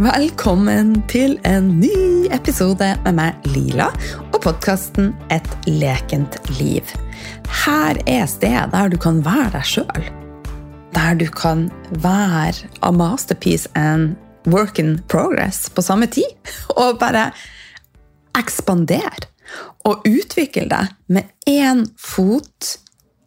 Velkommen 0.00 1.02
til 1.10 1.34
en 1.44 1.66
ny 1.76 2.24
episode 2.32 2.86
med 3.04 3.12
meg, 3.12 3.48
Lila, 3.52 3.90
og 4.32 4.38
podkasten 4.40 5.10
Et 5.28 5.48
lekent 5.68 6.38
liv. 6.56 6.88
Her 7.64 8.00
er 8.08 8.24
stedet 8.30 8.70
der 8.72 8.88
du 8.88 8.96
kan 8.96 9.20
være 9.26 9.50
deg 9.52 9.68
sjøl. 9.68 10.06
Der 10.96 11.18
du 11.20 11.26
kan 11.28 11.66
være 12.00 12.70
a 12.80 12.92
masterpiece 12.92 13.68
and 13.76 14.16
work 14.48 14.80
in 14.80 14.96
progress 15.12 15.68
på 15.68 15.84
samme 15.84 16.08
tid. 16.08 16.32
Og 16.80 16.96
bare 16.98 17.28
ekspandere 18.38 19.28
og 19.84 20.06
utvikle 20.08 20.70
deg 20.72 20.96
med 21.12 21.28
én 21.44 21.84
fot 22.00 22.78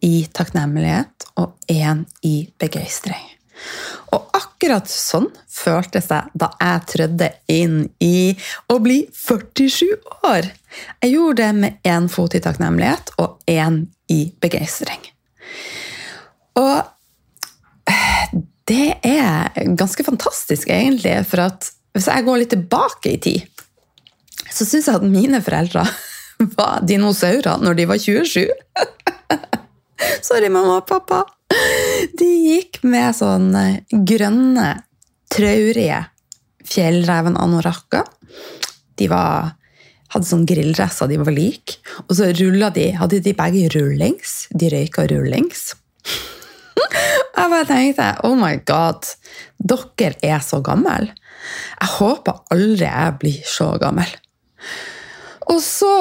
i 0.02 0.26
takknemlighet 0.34 1.30
og 1.38 1.54
én 1.70 2.02
i 2.26 2.48
begeistring. 2.58 3.35
Og 4.14 4.30
akkurat 4.36 4.88
sånn 4.90 5.28
føltes 5.50 6.08
det 6.10 6.22
da 6.38 6.50
jeg 6.60 6.84
trødde 6.92 7.30
inn 7.52 7.78
i 8.02 8.34
å 8.72 8.78
bli 8.82 9.02
47 9.14 9.86
år. 10.28 10.50
Jeg 11.02 11.14
gjorde 11.14 11.42
det 11.42 11.52
med 11.60 11.88
én 11.88 12.10
fot 12.12 12.36
i 12.36 12.42
takknemlighet 12.44 13.14
og 13.22 13.40
én 13.50 13.84
i 14.12 14.20
begeistring. 14.42 15.02
Og 16.56 16.84
det 18.66 18.96
er 19.06 19.52
ganske 19.78 20.04
fantastisk, 20.04 20.70
egentlig, 20.72 21.14
for 21.30 21.46
at 21.46 21.70
hvis 21.96 22.08
jeg 22.10 22.26
går 22.26 22.42
litt 22.42 22.52
tilbake 22.52 23.12
i 23.14 23.20
tid, 23.22 23.62
så 24.50 24.66
syns 24.66 24.88
jeg 24.88 24.98
at 24.98 25.06
mine 25.06 25.40
foreldre 25.44 25.84
var 26.58 26.82
dinosaurer 26.86 27.62
når 27.62 27.78
de 27.78 27.88
var 27.92 28.02
27. 28.02 28.50
Sorry, 30.22 30.48
mamma 30.52 30.80
og 30.80 30.88
pappa. 30.88 31.22
De 32.16 32.26
gikk 32.26 32.82
med 32.84 33.16
sånn 33.16 33.50
eh, 33.56 33.78
grønne, 33.90 34.68
traurige 35.32 36.02
fjellreven-anorakker. 36.66 38.04
De 38.98 39.08
var, 39.10 39.54
hadde 40.14 40.28
sånn 40.28 40.46
grilldresser, 40.48 41.10
de 41.10 41.20
var 41.20 41.34
like. 41.34 41.78
Og 42.06 42.16
så 42.18 42.30
de, 42.32 42.86
hadde 42.98 43.22
de 43.24 43.34
begge 43.36 43.70
rullings. 43.76 44.46
De 44.50 44.70
røyka 44.72 45.06
rullings. 45.12 45.68
Jeg 47.36 47.52
bare 47.52 47.66
tenkte 47.68 48.04
oh 48.24 48.34
my 48.38 48.56
god, 48.66 49.06
dere 49.60 50.16
er 50.24 50.40
så 50.44 50.62
gamle. 50.64 51.12
Jeg 51.76 51.90
håper 51.98 52.40
aldri 52.50 52.86
jeg 52.88 53.16
blir 53.20 53.42
så 53.46 53.68
gammel. 53.78 54.08
Og 55.52 55.60
så 55.62 55.92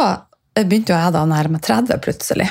begynte 0.56 0.96
jeg 0.96 1.14
da 1.14 1.22
å 1.22 1.30
nærme 1.30 1.60
30 1.62 2.00
plutselig. 2.02 2.48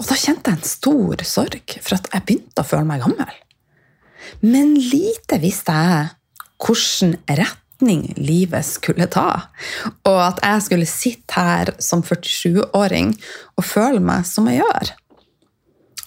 Og 0.00 0.08
da 0.08 0.16
kjente 0.18 0.50
jeg 0.50 0.58
en 0.58 0.68
stor 0.68 1.24
sorg 1.28 1.76
for 1.80 1.96
at 1.98 2.10
jeg 2.12 2.26
begynte 2.26 2.62
å 2.62 2.66
føle 2.66 2.88
meg 2.88 3.04
gammel. 3.04 3.34
Men 4.42 4.74
lite 4.74 5.38
visste 5.42 5.74
jeg 5.74 6.10
hvilken 6.64 7.16
retning 7.28 8.06
livet 8.18 8.66
skulle 8.66 9.06
ta. 9.12 9.28
Og 10.08 10.18
at 10.24 10.42
jeg 10.42 10.66
skulle 10.66 10.90
sitte 10.90 11.38
her 11.38 11.74
som 11.82 12.02
47-åring 12.06 13.14
og 13.58 13.66
føle 13.66 14.02
meg 14.02 14.26
som 14.28 14.48
jeg 14.50 14.62
gjør. 14.62 14.94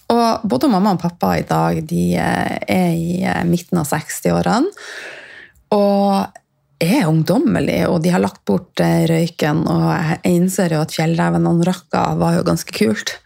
Og 0.08 0.48
både 0.48 0.70
mamma 0.72 0.94
og 0.96 1.02
pappa 1.02 1.34
i 1.36 1.46
dag 1.48 1.82
de 1.88 2.04
er 2.16 2.92
i 2.96 3.24
midten 3.48 3.80
av 3.80 3.88
60-årene. 3.90 4.72
Og 5.76 6.44
er 6.78 7.08
ungdommelige, 7.10 7.88
og 7.90 8.00
de 8.04 8.12
har 8.14 8.22
lagt 8.22 8.44
bort 8.48 8.80
røyken. 8.80 9.64
Og 9.68 9.86
jeg 9.92 10.20
innser 10.36 10.76
jo 10.76 10.82
at 10.84 10.94
fjellreven 10.94 11.48
og 11.50 11.64
rakka 11.66 12.04
var 12.20 12.38
jo 12.38 12.46
ganske 12.46 12.74
kult. 12.74 13.16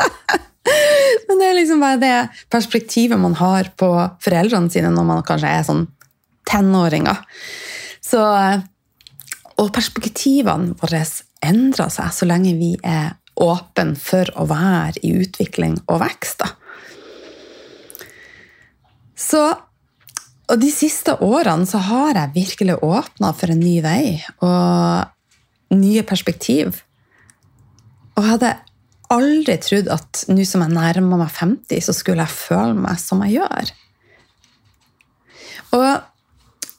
Men 1.28 1.40
det 1.40 1.46
er 1.48 1.56
liksom 1.58 1.82
bare 1.82 2.00
det 2.00 2.16
perspektivet 2.52 3.20
man 3.20 3.36
har 3.38 3.70
på 3.78 3.90
foreldrene 4.22 4.72
sine 4.72 4.90
når 4.92 5.08
man 5.08 5.24
kanskje 5.26 5.54
er 5.54 5.64
sånn 5.66 5.86
tenåringer. 6.50 7.22
Så, 8.04 8.20
og 9.60 9.72
perspektivene 9.74 10.74
våre 10.80 11.04
endrer 11.46 11.92
seg 11.92 12.12
så 12.14 12.28
lenge 12.28 12.56
vi 12.58 12.74
er 12.84 13.14
åpne 13.40 13.94
for 14.00 14.28
å 14.36 14.44
være 14.50 15.00
i 15.06 15.14
utvikling 15.22 15.78
og 15.86 16.02
vekst. 16.02 16.42
Da. 16.42 16.50
Så 19.20 19.44
og 20.50 20.58
de 20.58 20.70
siste 20.74 21.14
årene 21.22 21.66
så 21.68 21.78
har 21.86 22.16
jeg 22.18 22.34
virkelig 22.34 22.80
åpna 22.82 23.30
for 23.38 23.52
en 23.52 23.60
ny 23.62 23.76
vei 23.84 24.18
og 24.42 25.76
nye 25.78 26.02
perspektiv. 26.02 26.80
Og 28.18 28.26
hadde 28.26 28.56
aldri 29.10 29.56
trodd 29.62 29.90
at 29.92 30.24
nå 30.30 30.44
som 30.46 30.64
jeg 30.64 30.74
nærmer 30.74 31.20
meg 31.24 31.32
50, 31.34 31.82
så 31.86 31.94
skulle 31.96 32.24
jeg 32.24 32.36
føle 32.36 32.76
meg 32.78 33.00
som 33.02 33.22
jeg 33.26 33.40
gjør. 33.40 33.72
Og 35.78 35.88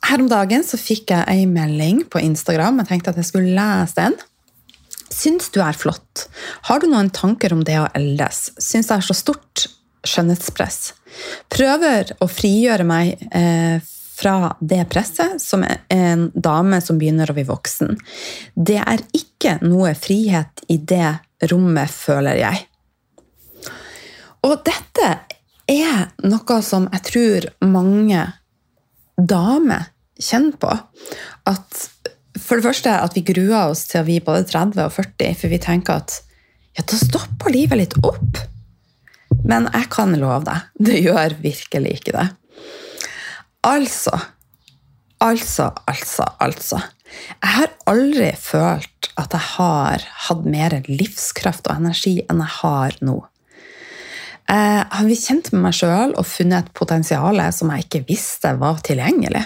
her 0.09 0.23
om 0.23 0.29
dagen 0.31 0.65
så 0.65 0.79
fikk 0.79 1.13
jeg 1.13 1.27
ei 1.31 1.45
melding 1.47 2.03
på 2.11 2.21
Instagram. 2.23 2.81
Jeg 2.81 2.89
tenkte 2.89 3.13
at 3.13 3.21
jeg 3.21 3.29
skulle 3.29 3.55
lese 3.55 3.99
den. 3.99 4.17
Syns 5.11 5.51
du 5.53 5.59
er 5.63 5.77
flott? 5.77 6.27
Har 6.67 6.81
du 6.81 6.89
noen 6.89 7.11
tanker 7.13 7.53
om 7.53 7.63
det 7.67 7.77
å 7.79 7.89
eldes? 7.97 8.49
Syns 8.57 8.89
jeg 8.89 8.97
er 8.97 9.07
så 9.07 9.15
stort 9.17 9.67
skjønnhetspress. 10.07 10.93
Prøver 11.51 12.15
å 12.23 12.27
frigjøre 12.31 12.87
meg 12.87 13.19
eh, 13.35 13.83
fra 14.21 14.53
det 14.59 14.83
presset 14.91 15.41
som 15.41 15.63
en 15.65 16.27
dame 16.33 16.79
som 16.83 16.99
begynner 17.01 17.29
å 17.29 17.35
bli 17.37 17.45
voksen. 17.47 17.97
Det 18.55 18.79
er 18.81 19.03
ikke 19.17 19.57
noe 19.65 19.93
frihet 19.97 20.63
i 20.71 20.77
det 20.77 21.19
rommet, 21.49 21.91
føler 21.91 22.39
jeg. 22.41 22.65
Og 24.45 24.57
dette 24.65 25.09
er 25.71 26.11
noe 26.25 26.59
som 26.65 26.87
jeg 26.91 27.05
tror 27.07 27.47
mange 27.69 28.25
damer 29.17 29.89
kjenner 30.21 30.57
på. 30.61 30.71
At 31.49 31.85
for 32.39 32.57
det 32.57 32.65
første 32.65 32.93
at 33.05 33.15
vi 33.17 33.25
gruer 33.27 33.71
oss 33.71 33.85
til 33.89 34.01
å 34.01 34.07
bli 34.07 34.19
både 34.23 34.47
30 34.49 34.83
og 34.85 34.93
40, 34.97 35.37
for 35.37 35.53
vi 35.53 35.61
tenker 35.61 36.01
at 36.01 36.19
ja, 36.77 36.85
da 36.87 36.97
stopper 36.97 37.53
livet 37.53 37.81
litt 37.81 37.97
opp. 38.07 38.41
Men 39.47 39.67
jeg 39.71 39.89
kan 39.93 40.13
love 40.19 40.43
deg, 40.47 40.69
det 40.79 41.01
gjør 41.01 41.37
virkelig 41.43 41.97
ikke 41.99 42.15
det. 42.17 42.29
Altså 43.67 44.15
Altså, 45.21 45.71
altså, 45.85 46.25
altså. 46.39 46.79
Jeg 47.41 47.53
har 47.57 47.73
aldri 47.89 48.31
følt 48.37 49.11
at 49.19 49.35
jeg 49.35 49.47
har 49.55 50.05
hatt 50.27 50.45
mer 50.47 50.77
livskraft 50.87 51.67
og 51.67 51.81
energi 51.81 52.19
enn 52.29 52.43
jeg 52.43 52.55
har 52.61 52.97
nå. 53.05 53.17
Jeg 54.51 54.83
har 54.91 55.07
har 55.07 55.15
kjent 55.15 55.51
med 55.53 55.61
meg 55.63 55.75
sjøl 55.77 56.13
og 56.19 56.27
funnet 56.27 56.65
et 56.65 56.73
potensial 56.75 57.39
som 57.55 57.71
jeg 57.71 57.85
ikke 57.85 58.05
visste 58.09 58.51
var 58.59 58.81
tilgjengelig. 58.83 59.45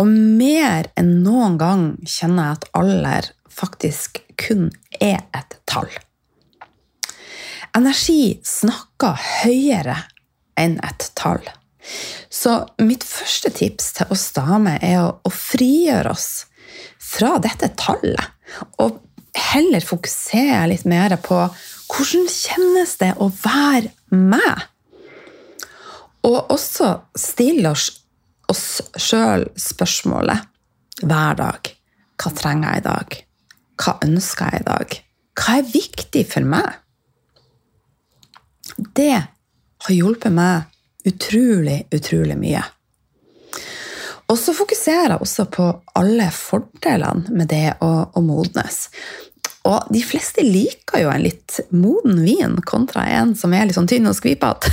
Og 0.00 0.08
mer 0.08 0.88
enn 0.98 1.22
noen 1.24 1.56
gang 1.60 1.84
kjenner 2.04 2.50
jeg 2.50 2.58
at 2.58 2.68
alder 2.80 3.30
faktisk 3.52 4.20
kun 4.40 4.70
er 5.00 5.22
et 5.36 5.56
tall. 5.68 5.88
Energi 7.76 8.36
snakker 8.44 9.16
høyere 9.42 9.96
enn 10.60 10.76
et 10.84 11.08
tall. 11.16 11.44
Så 12.32 12.54
mitt 12.82 13.04
første 13.06 13.50
tips 13.54 13.92
til 13.98 14.12
oss 14.14 14.28
damer 14.36 14.82
er 14.84 15.00
å, 15.02 15.08
å 15.22 15.30
frigjøre 15.32 16.12
oss 16.12 16.46
fra 17.02 17.36
dette 17.42 17.72
tallet. 17.78 18.22
Og 18.82 19.00
heller 19.36 19.84
fokusere 19.84 20.66
litt 20.70 20.86
mer 20.88 21.14
på 21.22 21.38
hvordan 21.92 22.28
kjennes 22.30 22.96
det 23.00 23.12
å 23.20 23.28
være 23.42 23.92
meg? 24.16 24.68
Og 26.22 26.52
også 26.54 26.94
stille 27.18 27.72
oss, 27.74 27.88
oss 28.48 28.80
sjøl 28.96 29.48
spørsmålet 29.58 30.48
hver 31.02 31.38
dag. 31.40 31.72
Hva 32.22 32.32
trenger 32.38 32.68
jeg 32.76 32.82
i 32.82 32.86
dag? 32.86 33.16
Hva 33.82 33.96
ønsker 34.06 34.52
jeg 34.52 34.62
i 34.62 34.68
dag? 34.68 34.98
Hva 35.40 35.56
er 35.58 35.72
viktig 35.72 36.22
for 36.30 36.46
meg? 36.46 36.68
Det 38.94 39.14
har 39.18 39.96
hjulpet 39.96 40.32
meg 40.32 40.71
utrolig, 41.08 41.82
utrolig 41.90 42.36
mye. 42.38 42.62
Og 44.30 44.38
så 44.38 44.54
fokuserer 44.56 45.12
jeg 45.12 45.24
også 45.24 45.44
på 45.52 45.66
alle 45.98 46.28
fordelene 46.32 47.34
med 47.36 47.50
det 47.52 47.74
å, 47.84 47.90
å, 48.08 48.22
modnes. 48.24 48.86
Og 49.68 49.90
de 49.92 50.00
fleste 50.04 50.44
liker 50.46 51.02
jo 51.02 51.10
en 51.12 51.24
litt 51.24 51.58
moden 51.74 52.22
vin 52.24 52.56
kontra 52.66 53.04
en 53.18 53.34
som 53.38 53.52
er 53.54 53.68
litt 53.68 53.76
sånn 53.76 53.90
tynn 53.90 54.08
og 54.08 54.16
skvipete. 54.16 54.72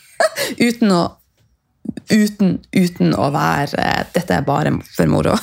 uten, 0.66 0.92
å, 0.94 1.02
uten, 2.12 2.60
uten 2.70 3.16
å 3.18 3.32
være 3.34 3.88
Dette 4.14 4.38
er 4.38 4.46
bare 4.46 4.76
for 4.92 5.10
moro. 5.10 5.34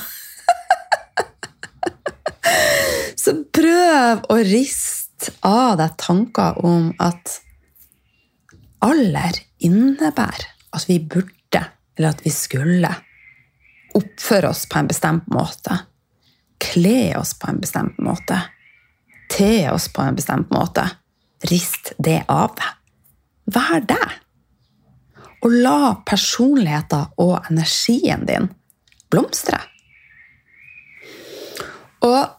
så 3.22 3.36
prøv 3.52 4.24
å 4.30 4.40
riste 4.40 5.34
av 5.44 5.76
deg 5.82 5.98
tanker 6.00 6.64
om 6.64 6.94
at 7.02 7.42
alder 8.84 9.40
innebærer 9.58 10.46
at 10.76 10.86
vi 10.88 10.98
burde, 10.98 11.62
eller 11.96 12.14
at 12.14 12.24
vi 12.24 12.32
skulle, 12.34 12.90
oppføre 13.94 14.52
oss 14.52 14.66
på 14.70 14.78
en 14.78 14.88
bestemt 14.90 15.26
måte. 15.34 15.80
Kle 16.62 17.16
oss 17.18 17.34
på 17.34 17.50
en 17.50 17.60
bestemt 17.60 17.98
måte. 17.98 18.38
Te 19.30 19.70
oss 19.70 19.88
på 19.90 20.04
en 20.04 20.18
bestemt 20.18 20.52
måte. 20.54 20.84
Rist 21.50 21.92
det 21.98 22.20
av. 22.30 22.54
Vær 23.50 23.82
deg. 23.88 24.16
Og 25.40 25.56
la 25.64 25.96
personligheten 26.06 27.16
og 27.18 27.50
energien 27.50 28.26
din 28.28 28.50
blomstre. 29.10 29.58
Og 32.06 32.36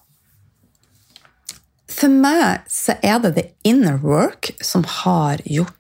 for 1.92 2.14
meg 2.24 2.64
så 2.72 2.96
er 3.04 3.20
det 3.22 3.36
the 3.36 3.46
inner 3.68 4.00
work 4.02 4.54
som 4.64 4.86
har 5.04 5.42
gjort 5.46 5.76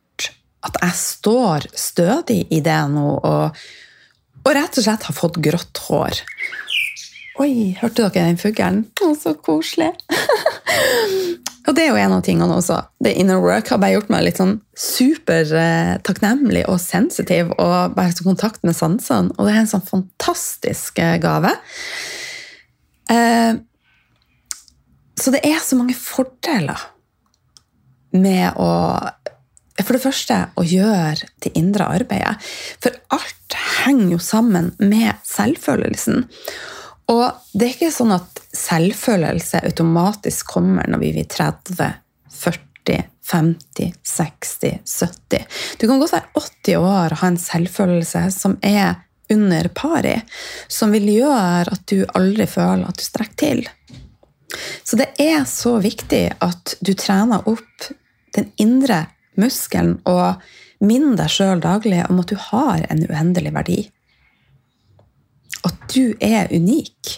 at 0.61 0.81
jeg 0.81 0.97
står 0.97 1.69
stødig 1.77 2.41
i 2.53 2.61
det 2.63 2.81
nå, 2.93 3.07
og, 3.17 3.61
og 4.41 4.51
rett 4.57 4.77
og 4.77 4.85
slett 4.85 5.07
har 5.07 5.17
fått 5.17 5.39
grått 5.43 5.81
hår. 5.87 6.21
Oi, 7.41 7.73
hørte 7.79 8.03
dere 8.03 8.27
den 8.27 8.37
fuglen? 8.37 8.83
Så 9.17 9.33
koselig! 9.41 9.89
og 11.65 11.73
det 11.77 11.85
er 11.85 11.89
jo 11.89 11.97
en 12.01 12.13
av 12.17 12.21
tingene 12.25 12.57
også. 12.59 12.77
The 13.01 13.15
inner 13.17 13.41
work 13.41 13.71
har 13.71 13.79
bare 13.81 13.95
gjort 13.95 14.11
meg 14.13 14.27
litt 14.27 14.41
sånn 14.41 14.59
super 14.77 15.49
eh, 15.57 15.95
takknemlig 16.05 16.67
og 16.69 16.77
sensitiv 16.83 17.53
og 17.55 17.95
bare 17.95 18.13
så 18.13 18.27
kontakt 18.27 18.61
med 18.67 18.77
sansene. 18.77 19.33
Og 19.37 19.47
det 19.47 19.55
er 19.55 19.63
en 19.63 19.71
sånn 19.71 19.87
fantastisk 19.87 21.01
eh, 21.01 21.17
gave. 21.23 21.55
Eh, 23.09 23.55
så 25.21 25.33
det 25.33 25.41
er 25.47 25.57
så 25.63 25.79
mange 25.79 25.97
fordeler 25.97 26.89
med 28.11 28.59
å 28.59 28.69
For 29.85 29.97
det 29.97 30.03
første 30.03 30.37
å 30.59 30.65
gjøre 30.65 31.29
det 31.43 31.53
indre 31.59 31.87
arbeidet. 31.99 32.37
For 32.83 32.95
alt 33.15 33.57
henger 33.81 34.15
jo 34.15 34.19
sammen 34.23 34.71
med 34.79 35.17
selvfølelsen. 35.27 36.25
Og 37.11 37.25
det 37.53 37.67
er 37.67 37.73
ikke 37.75 37.93
sånn 37.93 38.13
at 38.15 38.41
selvfølelse 38.55 39.63
automatisk 39.67 40.53
kommer 40.53 40.87
når 40.89 41.01
vi 41.03 41.13
blir 41.17 41.29
30, 41.31 41.95
40, 42.41 43.01
50, 43.31 43.93
60, 44.07 44.77
70. 44.85 45.45
Du 45.79 45.87
kan 45.87 46.01
godt 46.01 46.15
være 46.15 46.31
80 46.39 46.77
år 46.79 47.15
og 47.15 47.23
ha 47.23 47.31
en 47.31 47.41
selvfølelse 47.41 48.25
som 48.35 48.57
er 48.65 49.01
under 49.31 49.69
pari, 49.75 50.17
som 50.67 50.91
vil 50.91 51.07
gjøre 51.13 51.71
at 51.71 51.83
du 51.87 52.03
aldri 52.19 52.47
føler 52.51 52.87
at 52.87 52.99
du 52.99 53.05
strekker 53.05 53.39
til. 53.39 53.63
Så 54.83 54.99
det 54.99 55.13
er 55.21 55.45
så 55.47 55.77
viktig 55.83 56.25
at 56.43 56.75
du 56.83 56.93
trener 56.99 57.47
opp 57.47 57.91
den 58.35 58.51
indre 58.59 59.05
muskelen 59.39 59.97
og 60.09 60.41
minn 60.81 61.15
deg 61.19 61.31
sjøl 61.31 61.61
daglig 61.63 62.03
om 62.09 62.21
at 62.21 62.31
du 62.31 62.37
har 62.49 62.85
en 62.89 63.03
uendelig 63.07 63.53
verdi. 63.55 63.81
At 65.67 65.77
du 65.93 66.15
er 66.19 66.49
unik. 66.49 67.17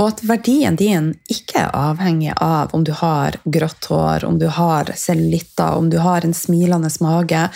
Og 0.00 0.06
at 0.08 0.22
verdien 0.24 0.76
din 0.80 1.10
ikke 1.32 1.66
er 1.66 1.76
avhengig 1.76 2.32
av 2.36 2.74
om 2.76 2.84
du 2.84 2.92
har 2.96 3.36
grått 3.44 3.88
hår, 3.92 4.24
om 4.24 4.38
du 4.40 4.46
har 4.52 4.92
cellulitter, 4.96 5.76
om 5.76 5.90
du 5.92 5.98
har 6.00 6.24
en 6.24 6.36
smilende 6.36 6.90
mage, 7.04 7.48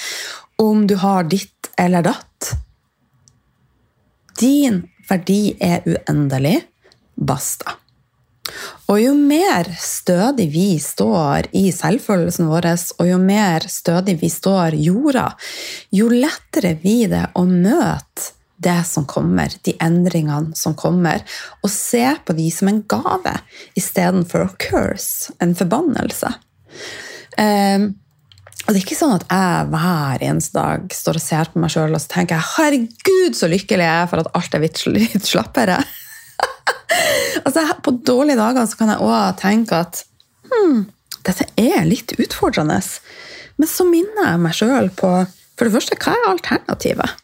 om 0.61 0.87
du 0.87 0.97
har 1.01 1.25
ditt 1.25 1.71
eller 1.81 2.05
datt. 2.05 2.53
Din 4.41 4.83
verdi 5.09 5.55
er 5.61 5.85
uendelig. 5.89 6.61
Basta. 7.15 7.79
Og 8.93 9.01
jo 9.01 9.15
mer 9.17 9.69
stødig 9.81 10.51
vi 10.53 10.69
står 10.83 11.49
i 11.57 11.71
selvfølelsen 11.73 12.51
vår, 12.51 12.69
og 13.01 13.09
jo 13.09 13.19
mer 13.23 13.65
stødig 13.71 14.19
vi 14.21 14.31
står 14.33 14.77
jorda, 14.77 15.31
jo 15.95 16.11
lettere 16.13 16.75
blir 16.81 17.09
det 17.15 17.25
å 17.35 17.47
møte 17.49 18.33
det 18.65 18.81
som 18.87 19.07
kommer, 19.09 19.53
de 19.67 19.75
endringene 19.83 20.55
som 20.57 20.77
kommer, 20.79 21.25
og 21.63 21.73
se 21.73 22.05
på 22.25 22.37
de 22.37 22.47
som 22.55 22.71
en 22.71 22.81
gave 22.89 23.35
istedenfor 23.77 24.47
å 24.47 24.55
curse, 24.61 25.35
en 25.43 25.57
forbannelse. 25.59 26.31
Um, 27.37 27.91
og 28.65 28.71
det 28.73 28.79
er 28.79 28.85
ikke 28.85 28.97
sånn 28.97 29.19
at 29.19 29.27
jeg 29.29 29.69
hver 29.75 30.23
eneste 30.25 30.57
dag 30.57 30.95
står 30.97 31.19
og 31.19 31.25
ser 31.25 31.51
på 31.53 31.61
meg 31.61 31.73
sjøl 31.75 31.97
og 31.97 32.01
så 32.01 32.15
tenker 32.15 32.39
jeg, 32.39 32.49
'herregud, 32.55 33.37
så 33.37 33.51
lykkelig 33.51 33.85
jeg 33.85 34.05
er 34.05 34.09
for 34.09 34.23
at 34.23 34.31
alt 34.39 34.57
er 34.57 34.65
litt 34.97 35.29
slappere'. 35.29 35.83
Altså, 37.45 37.65
på 37.85 37.95
dårlige 38.07 38.41
dager 38.41 38.67
så 38.69 38.81
kan 38.81 38.93
jeg 38.93 39.05
òg 39.05 39.39
tenke 39.41 39.81
at 39.85 40.03
hmm, 40.51 40.85
dette 41.25 41.49
er 41.61 41.87
litt 41.89 42.17
utfordrende. 42.19 42.81
Men 43.61 43.71
så 43.71 43.87
minner 43.89 44.33
jeg 44.33 44.43
meg 44.43 44.59
sjøl 44.59 44.91
på 44.97 45.15
for 45.55 45.69
det 45.69 45.75
første, 45.77 45.99
hva 46.03 46.17
er 46.17 46.31
alternativet? 46.33 47.21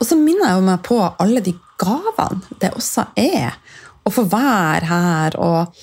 Og 0.00 0.06
så 0.08 0.18
minner 0.18 0.50
jeg 0.50 0.66
meg 0.66 0.82
på 0.86 0.98
alle 1.22 1.42
de 1.44 1.54
gavene 1.78 2.58
det 2.62 2.72
også 2.74 3.06
er 3.18 3.54
å 4.02 4.10
få 4.10 4.24
være 4.26 4.88
her, 4.88 5.36
og, 5.38 5.82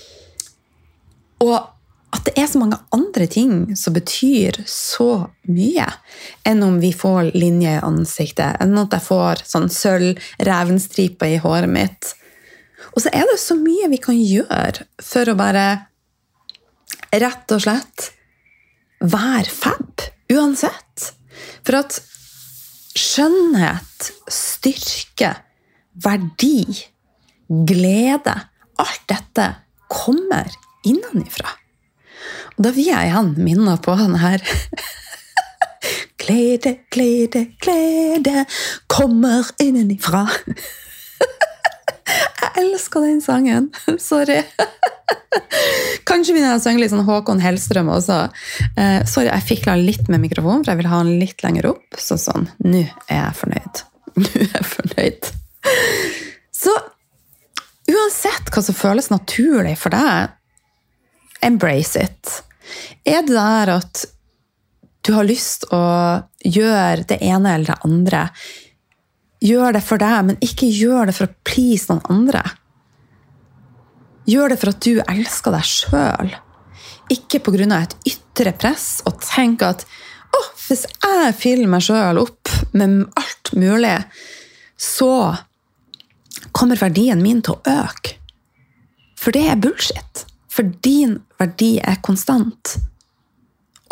og 1.46 1.56
at 2.10 2.26
det 2.26 2.34
er 2.42 2.50
så 2.50 2.60
mange 2.60 2.80
andre 2.96 3.28
ting 3.32 3.78
som 3.80 3.96
betyr 3.96 4.58
så 4.68 5.30
mye 5.48 5.86
enn 6.48 6.66
om 6.66 6.80
vi 6.82 6.90
får 6.96 7.32
linje 7.38 7.78
i 7.78 7.84
ansiktet, 7.86 8.58
enn 8.60 8.76
at 8.82 8.98
jeg 8.98 9.06
får 9.06 9.44
sånn 9.48 9.70
sølv-revenstripe 9.72 11.30
i 11.30 11.40
håret 11.40 11.72
mitt, 11.72 12.12
og 12.94 13.04
så 13.04 13.12
er 13.14 13.28
det 13.30 13.40
så 13.42 13.58
mye 13.60 13.90
vi 13.92 14.00
kan 14.02 14.18
gjøre 14.18 14.86
for 15.04 15.30
å 15.30 15.38
bare 15.40 15.66
rett 17.14 17.56
og 17.56 17.64
slett 17.64 18.10
være 19.00 19.50
fab 19.54 20.06
uansett. 20.34 21.12
For 21.66 21.80
at 21.80 22.00
skjønnhet, 22.98 24.12
styrke, 24.30 25.34
verdi, 26.04 26.64
glede 27.48 28.38
Alt 28.80 29.10
dette 29.12 29.46
kommer 29.92 30.48
innenfra. 30.88 31.50
Og 32.56 32.62
da 32.64 32.72
vil 32.72 32.88
jeg 32.88 33.10
igjen 33.10 33.34
minne 33.44 33.74
på 33.84 33.96
denne 34.00 34.22
her 34.22 34.44
Glede, 36.22 36.76
glede, 36.94 37.42
glede 37.60 38.46
kommer 38.92 39.48
innenifra. 39.60 40.28
Jeg 42.40 42.64
elsker 42.64 43.04
den 43.06 43.20
sangen! 43.24 43.70
Sorry. 44.10 44.42
Kanskje 46.10 46.34
begynner 46.34 46.54
jeg 46.56 46.60
å 46.60 46.64
synge 46.64 46.82
litt 46.84 46.94
sånn 46.94 47.06
Håkon 47.08 47.42
Hellstrøm 47.44 47.92
også. 47.94 48.18
Eh, 48.80 49.02
sorry, 49.10 49.30
jeg 49.30 49.46
fikla 49.46 49.76
litt 49.78 50.08
med 50.10 50.24
mikrofonen, 50.24 50.64
for 50.64 50.74
jeg 50.74 50.82
vil 50.82 50.90
ha 50.92 51.02
den 51.04 51.20
litt 51.22 51.44
lenger 51.46 51.70
opp. 51.74 52.00
Så 52.02 52.18
sånn, 52.22 52.48
nå 52.66 52.82
er 52.82 53.20
jeg 53.20 53.38
fornøyd. 53.42 53.84
Nå 54.20 54.30
er 54.42 54.56
jeg 54.56 54.68
fornøyd. 54.72 55.30
Så 56.60 56.74
uansett 57.90 58.50
hva 58.54 58.64
som 58.66 58.78
føles 58.78 59.12
naturlig 59.14 59.76
for 59.82 59.94
deg, 59.94 60.34
embrace 61.46 62.08
it. 62.08 62.40
Er 63.08 63.22
det 63.26 63.36
der 63.36 63.74
at 63.80 64.06
du 65.06 65.14
har 65.16 65.28
lyst 65.28 65.68
å 65.74 65.84
gjøre 66.44 67.06
det 67.10 67.20
ene 67.26 67.56
eller 67.56 67.72
det 67.72 67.80
andre 67.88 68.26
Gjør 69.40 69.78
det 69.78 69.84
for 69.86 70.02
deg, 70.02 70.18
men 70.28 70.40
ikke 70.44 70.68
gjør 70.68 71.10
det 71.10 71.16
for 71.16 71.30
å 71.30 71.36
please 71.48 71.88
noen 71.90 72.04
andre. 72.12 72.44
Gjør 74.30 74.54
det 74.54 74.60
for 74.62 74.74
at 74.74 74.86
du 74.86 75.00
elsker 75.06 75.56
deg 75.56 75.68
sjøl, 75.68 76.34
ikke 77.10 77.42
pga. 77.42 77.80
et 77.80 77.96
ytre 78.06 78.54
press, 78.54 79.02
og 79.08 79.22
tenk 79.24 79.64
at 79.66 79.86
oh, 80.36 80.50
hvis 80.68 80.86
jeg 80.86 81.36
fyller 81.40 81.72
meg 81.72 81.82
sjøl 81.82 82.20
opp 82.22 82.52
med 82.74 83.08
alt 83.18 83.54
mulig, 83.56 83.96
så 84.78 85.36
kommer 86.52 86.80
verdien 86.80 87.22
min 87.24 87.42
til 87.42 87.58
å 87.58 87.80
øke. 87.84 88.20
For 89.20 89.36
det 89.36 89.48
er 89.52 89.60
bullshit. 89.60 90.26
For 90.50 90.68
din 90.84 91.20
verdi 91.40 91.78
er 91.80 92.00
konstant. 92.04 92.78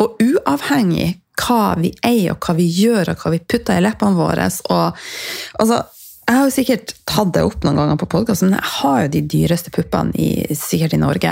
Og 0.00 0.20
uavhengig 0.22 1.18
hva 1.38 1.76
vi 1.78 1.92
eier, 2.04 2.34
og 2.34 2.42
hva 2.44 2.56
vi 2.58 2.66
gjør, 2.66 3.12
og 3.12 3.22
hva 3.22 3.34
vi 3.34 3.44
putter 3.44 3.78
i 3.78 3.84
leppene 3.84 4.18
våre. 4.18 4.48
Og, 4.74 5.06
altså, 5.62 5.82
jeg 6.28 6.36
har 6.36 6.44
jo 6.44 6.52
sikkert 6.52 6.90
tatt 7.08 7.30
det 7.32 7.42
opp 7.46 7.62
noen 7.64 7.78
ganger 7.80 7.98
på 8.02 8.10
podkast, 8.12 8.44
men 8.44 8.58
jeg 8.58 8.70
har 8.74 8.98
jo 9.04 9.12
de 9.14 9.22
dyreste 9.32 9.72
puppene 9.72 10.12
i, 10.12 10.28
sikkert 10.52 10.92
i 10.92 11.00
Norge. 11.00 11.30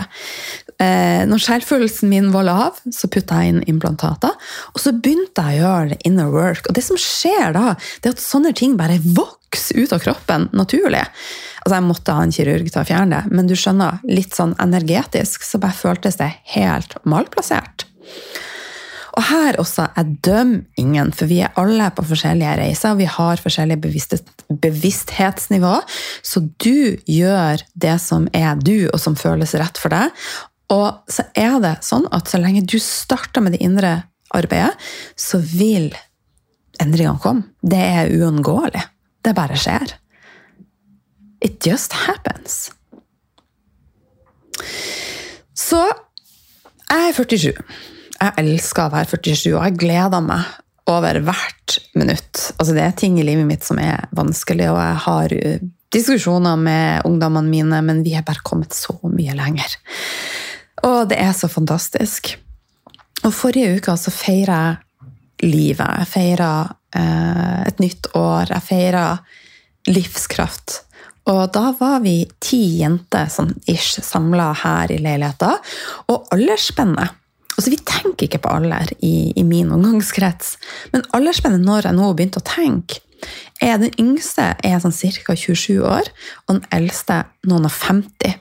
Eh, 0.81 1.25
når 1.29 1.43
selvfølelsen 1.45 2.09
min 2.09 2.31
var 2.33 2.47
lav, 2.49 2.79
så 2.93 3.11
putta 3.13 3.43
jeg 3.43 3.53
inn 3.53 3.67
implantater. 3.69 4.33
Og 4.73 4.81
så 4.81 4.95
begynte 4.97 5.45
jeg 5.45 5.61
å 5.61 5.67
gjøre 5.67 6.01
inner 6.09 6.33
work. 6.33 6.71
Og 6.71 6.79
det 6.79 6.87
som 6.87 6.97
skjer 7.01 7.53
da, 7.57 7.75
det 8.01 8.09
er 8.09 8.17
at 8.17 8.25
sånne 8.25 8.55
ting 8.57 8.79
bare 8.81 8.97
vokser 9.05 9.83
ut 9.85 9.93
av 9.93 10.01
kroppen 10.07 10.49
naturlig. 10.57 11.05
Altså, 11.61 11.75
Jeg 11.75 11.89
måtte 11.91 12.17
ha 12.17 12.25
en 12.25 12.33
kirurg 12.33 12.73
til 12.73 12.81
å 12.81 12.89
fjerne 12.89 13.19
det, 13.19 13.37
men 13.37 13.53
du 13.53 13.57
skjønner, 13.59 14.01
litt 14.09 14.33
sånn 14.33 14.57
energetisk 14.65 15.45
så 15.45 15.61
bare 15.61 15.77
føltes 15.77 16.17
det 16.23 16.33
helt 16.57 16.97
malplassert. 17.05 17.85
Og 19.17 19.25
her 19.31 19.57
også, 19.61 19.87
jeg 19.97 20.19
dømmer 20.27 20.65
ingen, 20.81 21.13
for 21.17 21.29
vi 21.31 21.41
er 21.45 21.55
alle 21.57 21.89
på 21.97 22.05
forskjellige 22.05 22.57
reiser, 22.61 22.93
og 22.93 23.01
vi 23.01 23.09
har 23.09 23.41
forskjellige 23.41 24.11
bevissthetsnivå. 24.61 25.73
Så 26.21 26.43
du 26.61 26.99
gjør 27.09 27.65
det 27.73 27.97
som 28.05 28.29
er 28.37 28.61
du, 28.61 28.91
og 28.93 29.01
som 29.01 29.17
føles 29.17 29.57
rett 29.57 29.81
for 29.81 29.95
deg. 29.95 30.13
Og 30.75 31.01
så 31.09 31.25
er 31.39 31.57
det 31.65 31.79
sånn 31.87 32.05
at 32.13 32.29
så 32.29 32.43
lenge 32.43 32.67
du 32.69 32.77
starter 32.83 33.45
med 33.45 33.57
det 33.57 33.63
indre 33.65 33.95
arbeidet, 34.37 34.77
så 35.17 35.41
vil 35.41 35.95
endringene 36.83 37.23
komme. 37.23 37.49
Det 37.63 37.81
er 37.81 38.13
uunngåelig. 38.13 38.85
Det 39.25 39.35
bare 39.37 39.57
skjer. 39.59 39.97
It 41.41 41.65
just 41.65 41.97
happens. 42.05 42.67
Så 45.57 45.81
jeg 46.87 47.09
er 47.09 47.17
47. 47.17 47.53
Jeg 48.17 48.33
elsker 48.43 48.87
å 48.87 48.95
være 48.95 49.11
47, 49.13 49.51
og 49.55 49.65
jeg 49.65 49.79
gleder 49.81 50.25
meg 50.25 50.55
over 50.91 51.19
hvert 51.27 51.79
minutt. 51.99 52.43
Altså, 52.57 52.73
det 52.77 52.85
er 52.85 52.97
ting 52.97 53.19
i 53.21 53.27
livet 53.27 53.49
mitt 53.49 53.67
som 53.67 53.81
er 53.83 54.07
vanskelig, 54.17 54.71
og 54.71 54.81
jeg 54.81 55.03
har 55.07 55.35
uh, 55.37 55.67
diskusjoner 55.95 56.57
med 56.61 57.07
ungdommene 57.09 57.51
mine, 57.51 57.83
men 57.85 58.03
vi 58.07 58.15
er 58.17 58.27
bare 58.27 58.45
kommet 58.47 58.75
så 58.77 58.97
mye 59.11 59.37
lenger. 59.37 59.77
Og 60.87 61.07
det 61.11 61.19
er 61.21 61.33
så 61.37 61.51
fantastisk. 61.51 62.35
Og 63.25 63.33
forrige 63.35 63.79
uke 63.79 63.97
så 63.99 64.13
feira 64.15 64.59
jeg 64.67 64.83
livet. 65.45 66.01
Jeg 66.01 66.09
feira 66.09 66.51
eh, 66.97 67.63
et 67.69 67.81
nytt 67.83 68.11
år. 68.17 68.53
Jeg 68.55 68.65
feira 68.65 69.07
livskraft. 69.91 70.81
Og 71.27 71.43
da 71.55 71.73
var 71.79 72.01
vi 72.05 72.21
ti 72.43 72.79
jenter 72.81 73.29
sånn 73.33 73.53
ish 73.69 73.99
samla 74.05 74.53
her 74.63 74.93
i 74.95 75.01
leiligheta, 75.03 75.57
og 76.13 76.29
aldersspennet 76.35 77.19
Altså, 77.57 77.73
vi 77.73 77.81
tenker 77.89 78.27
ikke 78.27 78.43
på 78.45 78.53
alder 78.53 78.93
i, 79.01 79.33
i 79.37 79.45
min 79.47 79.73
omgangskrets, 79.73 80.57
men 80.93 81.07
aldersspennet 81.17 81.65
når 81.65 81.89
jeg 81.89 81.97
nå 81.97 82.13
begynte 82.13 82.43
å 82.43 82.47
tenke, 82.47 83.01
er 83.65 83.79
den 83.81 83.95
yngste 84.01 84.51
er 84.65 84.81
sånn 84.83 84.93
ca. 84.93 85.33
27 85.33 85.79
år, 85.81 86.11
og 86.47 86.59
den 86.59 86.67
eldste 86.77 87.23
noen 87.49 87.69
og 87.69 87.73
50. 87.73 88.37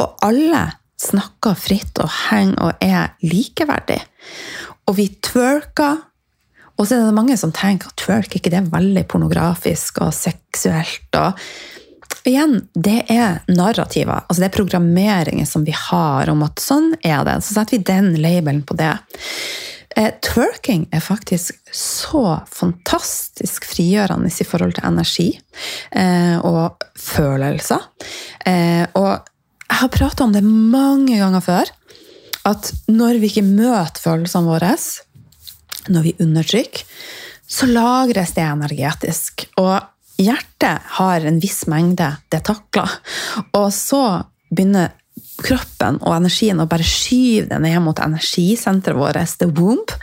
Og 0.00 0.24
alle 0.24 0.62
snakker 1.02 1.58
fritt 1.58 1.98
og 2.02 2.10
henger 2.30 2.56
og 2.62 2.84
er 2.84 3.12
likeverdige. 3.26 4.06
Og 4.88 4.96
vi 4.98 5.08
twerker. 5.24 6.00
Og 6.78 6.88
så 6.88 6.96
er 6.96 7.04
det 7.06 7.14
mange 7.14 7.36
som 7.38 7.52
tenker 7.54 7.90
at 7.90 8.00
twerk 8.00 8.36
ikke 8.38 8.50
det 8.50 8.62
er 8.62 8.72
veldig 8.72 9.04
pornografisk 9.10 10.00
og 10.02 10.14
seksuelt. 10.16 11.10
og 11.20 11.38
igjen, 12.28 12.60
det 12.74 13.02
er 13.12 13.42
narrativer. 13.50 14.24
Altså 14.26 14.42
det 14.42 14.48
er 14.50 14.56
programmeringer 14.56 15.48
som 15.48 15.66
vi 15.66 15.74
har 15.76 16.30
om 16.32 16.44
at 16.46 16.62
sånn 16.62 16.92
er 17.02 17.24
det. 17.28 17.40
Så 17.42 17.56
setter 17.56 17.78
vi 17.78 17.84
den 17.88 18.14
labelen 18.22 18.62
på 18.66 18.76
det. 18.78 18.94
Eh, 19.96 20.12
twerking 20.24 20.86
er 20.92 21.04
faktisk 21.04 21.58
så 21.76 22.40
fantastisk 22.48 23.66
frigjørende 23.68 24.30
i 24.32 24.46
forhold 24.48 24.76
til 24.78 24.88
energi 24.88 25.28
eh, 25.90 26.38
og 26.38 26.84
følelser. 26.96 27.84
Eh, 28.46 28.86
og 28.96 29.10
jeg 29.68 29.80
har 29.82 29.92
prata 29.92 30.24
om 30.24 30.32
det 30.32 30.44
mange 30.44 31.18
ganger 31.20 31.44
før. 31.44 31.72
At 32.48 32.72
når 32.90 33.20
vi 33.22 33.30
ikke 33.30 33.46
møter 33.46 34.02
følelsene 34.02 34.48
våre, 34.48 34.72
når 35.92 36.06
vi 36.06 36.16
undertrykker, 36.22 36.86
så 37.52 37.68
lagres 37.68 38.32
det 38.36 38.44
energetisk. 38.46 39.46
Og 39.60 39.76
hjertet 40.22 40.90
har 40.98 41.26
en 41.26 41.40
viss 41.42 41.64
mengde 41.70 42.08
det 42.32 42.42
takler. 42.48 42.98
Og 43.58 43.70
så 43.74 44.02
begynner 44.52 44.92
kroppen 45.42 45.98
og 46.02 46.14
energien 46.14 46.60
å 46.62 46.68
bare 46.70 46.86
skyve 46.86 47.48
det 47.50 47.58
ned 47.62 47.78
mot 47.84 47.98
energisenteret 48.00 48.98
vårt, 48.98 49.36
the 49.40 49.48
womb, 49.50 49.94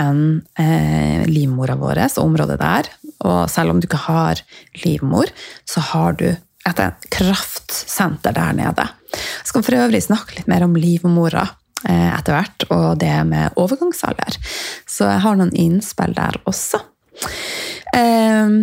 enn 0.00 0.40
eh, 0.58 1.24
livmora 1.28 1.76
vår, 1.78 2.02
området 2.20 2.58
der. 2.60 2.90
Og 3.26 3.40
selv 3.52 3.74
om 3.74 3.80
du 3.80 3.88
ikke 3.88 4.04
har 4.08 4.42
livmor, 4.84 5.30
så 5.68 5.84
har 5.92 6.18
du 6.18 6.28
et 6.28 7.08
kraftsenter 7.14 8.34
der 8.36 8.56
nede. 8.56 8.88
Jeg 9.14 9.50
skal 9.50 9.64
for 9.64 9.78
øvrig 9.78 10.02
snakke 10.04 10.36
litt 10.36 10.50
mer 10.50 10.66
om 10.66 10.76
livmora 10.76 11.46
eh, 11.88 12.10
etter 12.12 12.36
hvert, 12.36 12.66
og 12.74 12.88
det 13.00 13.14
med 13.28 13.56
overgangsalder. 13.60 14.40
Så 14.88 15.08
jeg 15.08 15.24
har 15.24 15.38
noen 15.38 15.54
innspill 15.56 16.16
der 16.16 16.40
også. 16.48 16.82
Eh, 17.96 18.58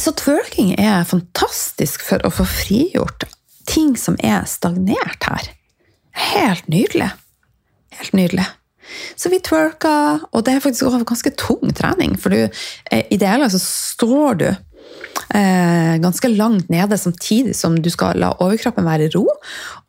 så 0.00 0.12
twerking 0.16 0.74
er 0.80 1.06
fantastisk 1.08 2.04
for 2.06 2.22
å 2.26 2.32
få 2.34 2.46
frigjort 2.48 3.26
ting 3.66 3.96
som 3.98 4.16
er 4.24 4.46
stagnert 4.50 5.26
her. 5.26 5.50
Helt 6.16 6.68
nydelig. 6.72 7.10
Helt 7.96 8.16
nydelig. 8.16 8.46
Så 9.16 9.30
vi 9.32 9.40
twerker, 9.42 10.22
og 10.30 10.44
det 10.46 10.54
er 10.54 10.62
faktisk 10.62 10.86
også 10.86 11.06
ganske 11.08 11.32
tung 11.40 11.72
trening. 11.76 12.14
For 12.20 12.32
du, 12.32 12.46
eh, 12.90 13.04
i 13.10 13.18
det 13.18 13.28
hele 13.28 13.48
så 13.50 13.60
står 13.62 14.38
du 14.40 14.46
eh, 14.48 15.96
ganske 16.02 16.30
langt 16.32 16.70
nede 16.72 16.98
samtidig 16.98 17.56
som 17.56 17.78
du 17.82 17.90
skal 17.90 18.20
la 18.22 18.32
overkroppen 18.38 18.86
være 18.86 19.08
i 19.08 19.14
ro, 19.16 19.26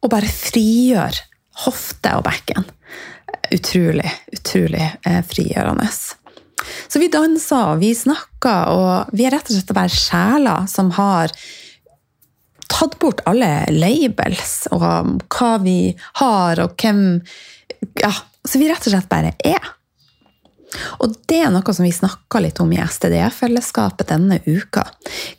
og 0.02 0.12
bare 0.12 0.32
frigjør 0.32 1.22
hofte 1.66 2.16
og 2.18 2.26
bekken. 2.28 2.68
Utrolig, 3.54 4.10
utrolig 4.34 4.84
eh, 5.06 5.22
frigjørende. 5.28 5.88
Så 6.88 7.00
vi 7.00 7.12
danser, 7.14 7.78
vi 7.82 7.94
snakker, 7.96 8.74
og 8.74 9.16
vi 9.16 9.28
er 9.28 9.36
rett 9.36 9.50
og 9.50 9.56
slett 9.58 9.76
bare 9.78 9.94
sjeler 9.94 10.68
som 10.72 10.92
har 10.98 11.34
tatt 12.68 12.98
bort 13.00 13.24
alle 13.30 13.66
labels 13.72 14.68
og 14.76 14.84
hva 14.84 15.52
vi 15.64 15.80
har, 16.22 16.64
og 16.64 16.76
hvem 16.82 17.22
Ja, 18.02 18.10
så 18.48 18.58
vi 18.58 18.70
rett 18.70 18.86
og 18.88 18.94
slett 18.94 19.10
bare 19.12 19.36
er. 19.46 19.74
Og 21.02 21.14
det 21.30 21.40
er 21.46 21.52
noe 21.54 21.74
som 21.76 21.86
vi 21.86 21.94
snakka 21.94 22.42
litt 22.44 22.60
om 22.64 22.72
i 22.74 22.80
STD-fellesskapet 22.82 24.10
denne 24.10 24.40
uka. 24.48 24.84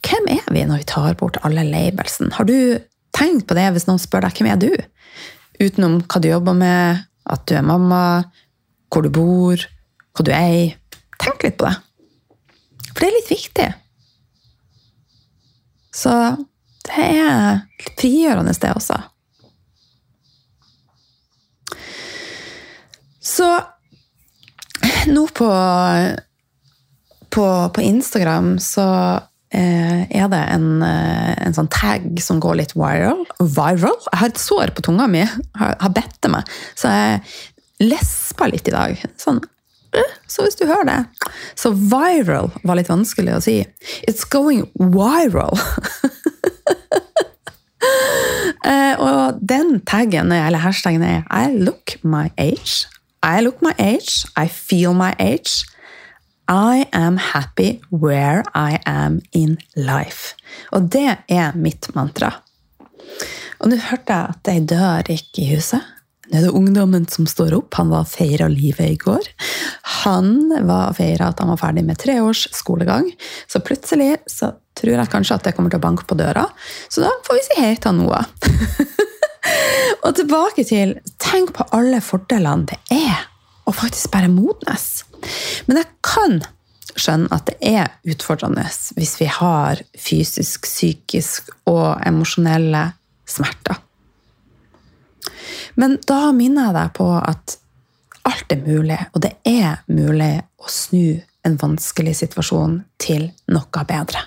Hvem 0.05 0.29
er 0.39 0.47
vi 0.55 0.65
når 0.69 0.83
vi 0.83 0.89
tar 0.93 1.19
bort 1.21 1.41
alle 1.43 1.67
labelsen? 1.67 2.33
Har 2.37 2.49
du 2.49 2.79
tenkt 3.17 3.49
på 3.49 3.57
det 3.59 3.67
hvis 3.75 3.89
noen 3.89 4.01
spør 4.03 4.27
deg 4.27 4.39
hvem 4.39 4.51
er 4.53 4.63
du? 4.63 4.71
Utenom 5.59 5.99
hva 6.07 6.23
du 6.23 6.31
jobber 6.31 6.57
med, 6.57 7.03
at 7.29 7.45
du 7.51 7.57
er 7.59 7.67
mamma, 7.67 8.05
hvor 8.89 9.05
du 9.05 9.11
bor, 9.13 9.65
hva 10.15 10.25
du 10.25 10.33
eier. 10.35 10.77
Tenk 11.19 11.45
litt 11.45 11.59
på 11.61 11.69
det. 11.69 11.77
For 12.93 13.03
det 13.03 13.09
er 13.09 13.17
litt 13.19 13.33
viktig. 13.33 13.69
Så 15.99 16.15
det 16.89 17.05
er 17.05 17.65
litt 17.83 18.01
frigjørende, 18.01 18.55
det 18.63 18.75
også. 18.75 18.99
Så 23.29 23.49
nå 25.11 25.25
på, 25.37 25.49
på, 27.35 27.47
på 27.75 27.85
Instagram 27.85 28.55
så 28.63 28.87
eh, 29.53 30.07
er 30.07 30.31
det 30.33 30.41
en, 30.55 30.69
eh, 30.85 31.35
en, 31.45 31.57
sånn 31.57 31.71
tag 31.73 32.09
som 32.25 32.41
går 32.43 32.61
litt 32.63 32.75
viral. 32.79 33.27
Viral? 33.43 33.99
Jeg 34.09 34.23
har 34.23 34.33
et 34.33 34.43
sår 34.43 34.75
på 34.77 34.87
tunga 34.89 35.09
mi. 35.11 35.27
Har, 35.59 35.77
har 35.83 35.95
bedt 35.95 36.31
meg. 36.33 36.49
Så 36.79 36.93
jeg 36.95 37.23
lespa 37.85 38.49
litt 38.51 38.71
i 38.71 38.75
dag. 38.75 39.07
Sånn 39.21 39.43
så 40.29 40.45
hvis 40.45 40.59
du 40.59 40.67
hører 40.69 40.85
det 40.89 41.29
Så 41.57 41.73
viral 41.73 42.51
var 42.63 42.79
litt 42.79 42.91
vanskelig 42.91 43.37
å 43.37 43.41
si. 43.43 43.57
It's 44.09 44.27
going 44.29 44.67
viral! 44.77 45.57
uh, 48.67 48.95
og 49.09 49.41
den 49.41 49.81
taggen, 49.89 50.33
eller 50.33 50.63
hashtagen, 50.63 51.03
er 51.03 51.25
I 51.33 51.51
look 51.57 51.97
my 52.03 52.29
age. 52.37 52.87
I 53.23 53.41
look 53.43 53.63
my 53.65 53.75
age. 53.79 54.27
I 54.37 54.47
feel 54.49 54.95
my 54.95 55.15
age. 55.19 55.65
I 56.49 56.87
am 56.93 57.17
happy 57.17 57.81
where 57.91 58.43
I 58.55 58.79
am 58.87 59.21
in 59.33 59.59
life. 59.77 60.35
Og 60.73 60.89
det 60.93 61.19
er 61.29 61.57
mitt 61.57 61.91
mantra. 61.95 62.33
Og 63.59 63.69
nå 63.69 63.77
hørte 63.91 64.15
jeg 64.15 64.35
at 64.35 64.51
ei 64.53 64.61
dør 64.65 65.11
gikk 65.13 65.43
i 65.43 65.49
huset. 65.53 65.85
Nå 66.29 66.37
er 66.37 66.45
det 66.45 66.53
ungdommen 66.53 67.07
som 67.09 67.27
står 67.29 67.55
opp. 67.57 67.75
Han 67.81 67.89
var 67.93 68.09
feira 68.09 68.51
livet 68.53 68.93
i 68.93 68.97
går. 69.01 69.31
Han 70.05 70.53
var 70.69 70.93
feira 70.97 71.31
at 71.33 71.41
han 71.41 71.49
var 71.55 71.61
ferdig 71.61 71.87
med 71.87 71.99
tre 72.01 72.19
års 72.21 72.45
skolegang. 72.53 73.09
Så 73.49 73.63
plutselig 73.65 74.19
så 74.29 74.53
tror 74.79 74.95
jeg 74.95 75.13
kanskje 75.13 75.39
at 75.39 75.49
det 75.49 75.55
kommer 75.57 75.73
til 75.73 75.81
å 75.81 75.87
banke 75.87 76.05
på 76.09 76.19
døra. 76.19 76.45
Så 76.93 77.01
da 77.05 77.15
får 77.25 77.39
vi 77.39 77.47
si 77.47 77.59
hei 77.63 77.73
til 77.81 77.97
Noah. 78.03 78.29
og 80.05 80.13
tilbake 80.21 80.67
til 80.69 80.99
Tenk 81.23 81.55
på 81.57 81.67
alle 81.77 82.03
fordelene 82.05 82.69
det 82.69 82.79
er 82.95 83.25
å 83.69 83.73
faktisk 83.73 84.13
bare 84.13 84.31
modnes. 84.33 85.07
Men 85.67 85.81
jeg 85.81 85.93
kan 86.05 86.39
skjønne 86.99 87.33
at 87.33 87.49
det 87.49 87.57
er 87.65 87.93
utfordrende 88.09 88.65
hvis 88.97 89.17
vi 89.21 89.29
har 89.33 89.81
fysisk, 89.97 90.69
psykisk 90.69 91.53
og 91.71 91.97
emosjonelle 92.09 92.91
smerter. 93.29 93.81
Men 95.75 95.99
da 96.07 96.33
minner 96.37 96.69
jeg 96.69 96.77
deg 96.79 96.93
på 96.99 97.09
at 97.19 97.59
alt 98.29 98.53
er 98.53 98.63
mulig, 98.65 98.99
og 99.15 99.23
det 99.25 99.33
er 99.49 99.83
mulig 99.89 100.35
å 100.61 100.71
snu 100.71 101.21
en 101.47 101.57
vanskelig 101.61 102.17
situasjon 102.21 102.83
til 103.01 103.29
noe 103.55 103.85
bedre. 103.89 104.25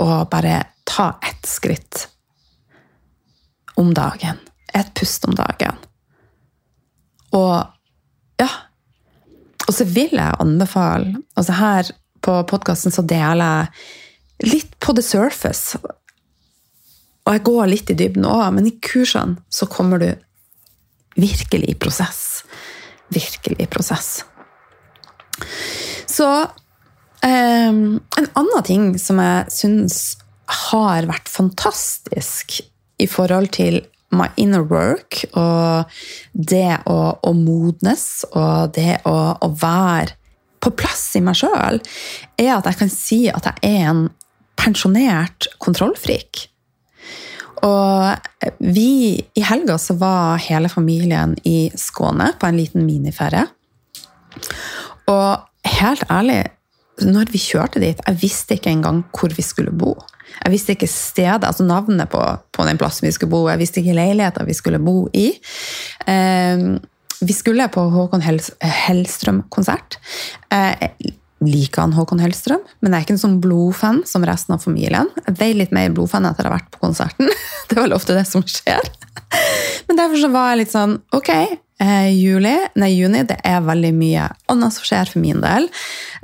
Og 0.00 0.30
bare 0.32 0.62
ta 0.88 1.12
ett 1.26 1.46
skritt 1.48 2.06
om 3.80 3.92
dagen. 3.94 4.40
Et 4.74 4.94
pust 4.94 5.24
om 5.28 5.34
dagen. 5.34 5.76
Og 7.36 7.56
ja 8.40 8.48
Og 9.68 9.74
så 9.76 9.84
vil 9.86 10.16
jeg 10.16 10.38
anbefale 10.42 11.20
altså 11.38 11.54
Her 11.54 11.90
på 12.24 12.32
podkasten 12.50 12.90
deler 13.06 13.68
jeg 14.40 14.50
litt 14.50 14.72
på 14.80 14.92
the 14.96 15.02
surface. 15.04 15.78
Og 17.26 17.36
jeg 17.36 17.44
går 17.46 17.70
litt 17.70 17.92
i 17.92 17.98
dybden 17.98 18.26
òg, 18.28 18.46
men 18.56 18.68
i 18.68 18.76
kursene 18.82 19.38
så 19.52 19.68
kommer 19.70 20.00
du 20.02 20.08
virkelig 21.20 21.70
i 21.70 21.76
prosess. 21.78 22.42
Virkelig 23.12 23.58
i 23.60 23.68
prosess. 23.70 24.22
Så 26.10 26.28
eh, 27.24 27.70
En 27.70 28.30
annen 28.34 28.66
ting 28.66 28.92
som 28.98 29.20
jeg 29.22 29.52
syns 29.54 30.00
har 30.70 31.06
vært 31.06 31.30
fantastisk 31.30 32.60
i 33.00 33.06
forhold 33.08 33.52
til 33.54 33.80
my 34.10 34.26
inner 34.40 34.64
work 34.66 35.22
og 35.38 35.90
det 36.32 36.80
å, 36.90 36.98
å 37.22 37.32
modnes 37.36 38.24
og 38.32 38.72
det 38.74 38.98
å, 39.06 39.16
å, 39.38 39.50
være 39.54 40.16
på 40.60 40.72
plass 40.76 41.04
i 41.16 41.22
meg 41.24 41.38
sjøl, 41.40 41.78
er 42.36 42.50
at 42.56 42.66
jeg 42.68 42.80
kan 42.82 42.90
si 42.92 43.20
at 43.32 43.46
jeg 43.48 43.70
er 43.70 43.86
en 43.92 44.02
pensjonert 44.60 45.48
kontrollfrik. 45.62 46.50
Og 47.66 48.54
vi, 48.58 49.20
I 49.34 49.42
helga 49.44 49.76
så 49.80 49.96
var 50.00 50.40
hele 50.44 50.70
familien 50.72 51.34
i 51.44 51.70
Skåne 51.76 52.32
på 52.40 52.48
en 52.48 52.58
liten 52.60 52.86
miniferie. 52.86 53.44
Og 55.10 55.66
helt 55.80 56.06
ærlig, 56.10 56.44
når 57.04 57.32
vi 57.32 57.40
kjørte 57.42 57.82
dit, 57.82 58.00
jeg 58.06 58.22
visste 58.22 58.56
ikke 58.56 58.72
engang 58.72 59.02
hvor 59.16 59.32
vi 59.36 59.44
skulle 59.44 59.74
bo. 59.74 59.96
Jeg 60.44 60.52
visste 60.52 60.76
ikke 60.76 60.88
stedet, 60.88 61.44
altså 61.44 61.66
navnet 61.66 62.08
på, 62.12 62.22
på 62.52 62.66
den 62.68 62.78
plassen 62.80 63.08
vi 63.08 63.12
skulle 63.12 63.32
bo. 63.32 63.42
Jeg 63.50 63.60
visste 63.60 63.82
ikke 63.82 63.96
leiligheten 63.98 64.48
vi 64.48 64.56
skulle 64.56 64.80
bo 64.82 65.08
i. 65.16 65.32
Eh, 66.06 66.64
vi 67.20 67.36
skulle 67.36 67.68
på 67.68 67.82
Håkon 67.92 68.22
Hellstrøm-konsert. 68.24 69.98
Jeg 70.50 70.92
liker 71.44 71.84
han 71.84 71.94
Håkon 71.96 72.20
Hellstrøm, 72.20 72.62
men 72.80 72.92
jeg 72.92 73.00
er 73.00 73.06
ikke 73.06 73.16
en 73.16 73.22
sånn 73.22 73.40
blodfan 73.42 74.02
som 74.08 74.24
resten 74.28 74.56
av 74.56 74.64
familien. 74.64 75.08
Jeg 75.24 75.36
ble 75.38 75.50
litt 75.62 75.74
mer 75.74 75.92
blodfan 75.94 76.28
etter 76.28 76.46
å 76.46 76.52
ha 76.52 76.58
vært 76.58 76.70
på 76.74 76.82
konserten. 76.84 77.30
Det 77.70 77.78
er 77.78 77.84
vel 77.84 77.94
ofte 77.96 78.16
det 78.16 78.26
som 78.26 78.42
skjer. 78.42 78.88
Men 79.86 79.98
derfor 80.00 80.18
så 80.18 80.30
var 80.32 80.48
jeg 80.50 80.58
litt 80.64 80.72
sånn 80.72 80.96
Ok, 81.14 81.28
eh, 81.30 82.08
juli, 82.10 82.56
nei, 82.82 82.88
juni, 82.96 83.22
det 83.28 83.36
er 83.46 83.62
veldig 83.62 83.92
mye 83.94 84.26
annet 84.50 84.74
som 84.74 84.88
skjer 84.88 85.12
for 85.12 85.22
min 85.22 85.38
del. 85.44 85.68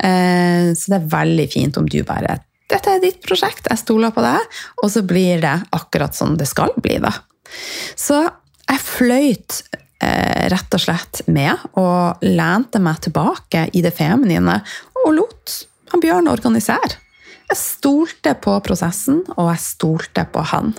Eh, 0.03 0.73
så 0.75 0.91
det 0.91 0.99
er 0.99 1.09
veldig 1.13 1.47
fint 1.53 1.79
om 1.79 1.87
du 1.87 2.01
bare 2.07 2.41
Dette 2.67 2.97
er 2.97 2.99
ditt 2.99 3.21
prosjekt, 3.23 3.69
jeg 3.71 3.79
stoler 3.79 4.11
på 4.11 4.25
deg. 4.25 4.59
Og 4.83 4.91
så 4.91 5.05
blir 5.07 5.39
det 5.39 5.55
akkurat 5.71 6.15
som 6.17 6.35
det 6.35 6.49
skal 6.51 6.75
bli, 6.83 6.97
da. 6.99 7.13
Så 7.95 8.25
jeg 8.67 8.83
fløyt 8.83 9.61
eh, 10.03 10.47
rett 10.51 10.75
og 10.75 10.83
slett 10.83 11.21
med 11.31 11.55
og 11.79 12.23
lente 12.25 12.81
meg 12.83 12.99
tilbake 13.07 13.67
i 13.71 13.83
det 13.85 13.93
feminine 13.95 14.59
og 15.07 15.15
lot 15.15 15.57
han 15.93 16.03
Bjørn 16.03 16.27
organisere. 16.27 16.99
Jeg 17.47 17.59
stolte 17.61 18.33
på 18.43 18.57
prosessen, 18.65 19.21
og 19.37 19.47
jeg 19.53 19.63
stolte 19.63 20.25
på 20.33 20.43
han. 20.51 20.73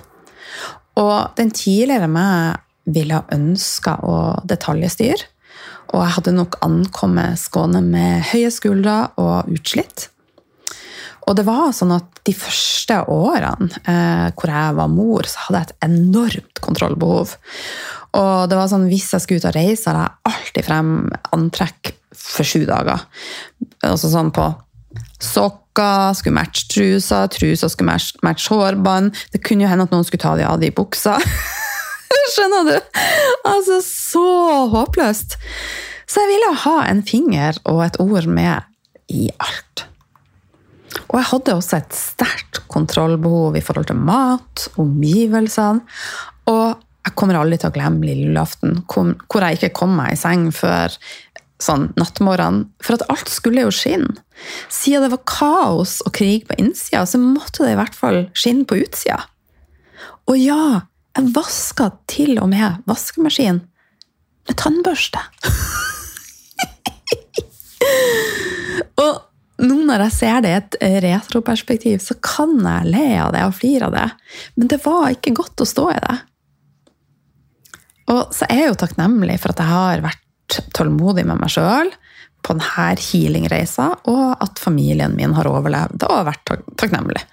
Og 1.01 1.33
den 1.39 1.53
tidligere 1.55 2.11
meg 2.13 2.59
ville 2.89 3.17
ha 3.17 3.25
ønska 3.33 3.97
å 4.05 4.19
detaljstyre. 4.49 5.31
Og 5.95 6.03
jeg 6.03 6.15
hadde 6.19 6.37
nok 6.37 6.59
ankommet 6.65 7.41
Skåne 7.41 7.81
med 7.85 8.27
høye 8.29 8.51
skuldre 8.53 8.99
og 9.17 9.49
utslitt. 9.55 10.11
Og 11.29 11.37
det 11.37 11.45
var 11.45 11.73
sånn 11.77 11.93
at 11.97 12.21
de 12.25 12.33
første 12.37 13.03
årene 13.13 13.69
eh, 13.89 14.29
hvor 14.37 14.53
jeg 14.53 14.77
var 14.79 14.93
mor, 14.93 15.29
så 15.29 15.47
hadde 15.47 15.61
jeg 15.61 15.69
et 15.69 15.89
enormt 15.89 16.63
kontrollbehov. 16.65 17.35
Og 18.17 18.49
det 18.49 18.57
var 18.57 18.71
sånn, 18.71 18.89
hvis 18.89 19.11
jeg 19.13 19.25
skulle 19.25 19.43
ut 19.43 19.51
og 19.51 19.57
reise, 19.57 19.91
hadde 19.91 20.07
jeg 20.07 20.33
alltid 20.33 20.69
frem 20.69 20.93
antrekk 21.37 21.93
for 22.17 22.49
sju 22.49 22.65
dager. 22.69 23.05
Altså 23.85 24.11
sånn 24.13 24.33
på 24.35 24.49
sokker 25.23 26.15
skulle 26.17 26.39
matche 26.39 26.69
truser, 26.73 27.29
truser 27.35 27.71
skulle 27.73 27.91
matche, 27.93 28.19
matche 28.25 28.55
hårbånd. 28.55 29.13
Det 29.35 29.43
kunne 29.45 29.67
jo 29.67 29.71
hende 29.71 29.89
at 29.89 29.95
noen 29.95 30.07
skulle 30.07 30.25
ta 30.25 30.37
de 30.39 30.47
av 30.49 30.61
de 30.63 30.73
buksa. 30.75 31.19
Skjønner 32.35 32.71
du? 32.71 32.75
Altså, 33.49 33.81
så 33.85 34.25
håpløst. 34.73 35.37
Så 36.09 36.25
jeg 36.25 36.33
ville 36.33 36.57
ha 36.65 36.77
en 36.89 37.05
finger 37.05 37.61
og 37.69 37.85
et 37.85 38.01
ord 38.01 38.29
med 38.33 38.65
i 39.13 39.29
alt. 39.43 39.85
Og 41.09 41.19
jeg 41.19 41.29
hadde 41.31 41.57
også 41.57 41.79
et 41.79 41.97
sterkt 41.97 42.63
kontrollbehov 42.73 43.57
i 43.57 43.63
forhold 43.65 43.89
til 43.91 44.01
mat, 44.01 44.69
omgivelsene. 44.81 45.85
Og 46.49 46.88
jeg 47.09 47.17
kommer 47.17 47.39
aldri 47.41 47.57
til 47.61 47.71
å 47.71 47.75
glemme 47.75 48.05
lille 48.05 48.29
julaften, 48.29 48.83
hvor 48.89 49.45
jeg 49.45 49.59
ikke 49.59 49.77
kom 49.81 49.93
meg 49.97 50.13
i 50.13 50.21
seng 50.21 50.49
før 50.55 50.93
sånn 51.63 51.89
nattmorgenen. 51.99 52.67
For 52.85 52.99
at 52.99 53.07
alt 53.11 53.31
skulle 53.33 53.65
jo 53.65 53.73
skinne. 53.75 54.21
Siden 54.71 55.03
det 55.07 55.13
var 55.15 55.29
kaos 55.29 55.93
og 56.07 56.13
krig 56.19 56.47
på 56.49 56.59
innsida, 56.61 57.07
så 57.09 57.19
måtte 57.21 57.65
det 57.65 57.73
i 57.75 57.81
hvert 57.81 57.97
fall 57.97 58.19
skinne 58.39 58.65
på 58.69 58.81
utsida. 58.85 59.21
Og 60.29 60.37
ja, 60.39 60.83
jeg 61.17 61.33
vaska 61.35 61.87
til 62.11 62.39
og 62.39 62.49
med 62.53 62.71
vaskemaskinen 62.87 63.61
med 64.49 64.57
tannbørste. 64.61 65.19
og 69.03 69.13
nå 69.59 69.77
når 69.89 69.99
jeg 70.07 70.15
ser 70.15 70.39
det 70.45 70.51
i 70.53 70.61
et 70.61 70.75
retroperspektiv, 71.09 71.97
så 72.05 72.15
kan 72.23 72.53
jeg 72.61 72.91
le 72.93 73.09
av 73.19 73.33
det 73.35 73.43
og 73.49 73.57
flire 73.59 73.85
av 73.89 73.93
det. 73.97 74.09
Men 74.61 74.67
det 74.71 74.79
var 74.85 75.15
ikke 75.17 75.39
godt 75.41 75.65
å 75.65 75.67
stå 75.69 75.85
i 75.97 76.03
det. 76.05 76.17
Og 78.09 78.35
så 78.35 78.49
er 78.49 78.63
jeg 78.63 78.73
jo 78.73 78.81
takknemlig 78.81 79.39
for 79.43 79.53
at 79.53 79.63
jeg 79.63 79.73
har 79.73 80.05
vært 80.05 80.61
tålmodig 80.77 81.27
med 81.29 81.41
meg 81.43 81.53
sjøl 81.53 81.91
på 82.45 82.55
denne 82.55 82.95
healingreisa, 83.03 83.89
og 84.09 84.43
at 84.45 84.61
familien 84.63 85.17
min 85.19 85.35
har 85.37 85.49
overlevd 85.51 86.07
og 86.07 86.29
vært 86.29 86.53
takknemlig. 86.79 87.25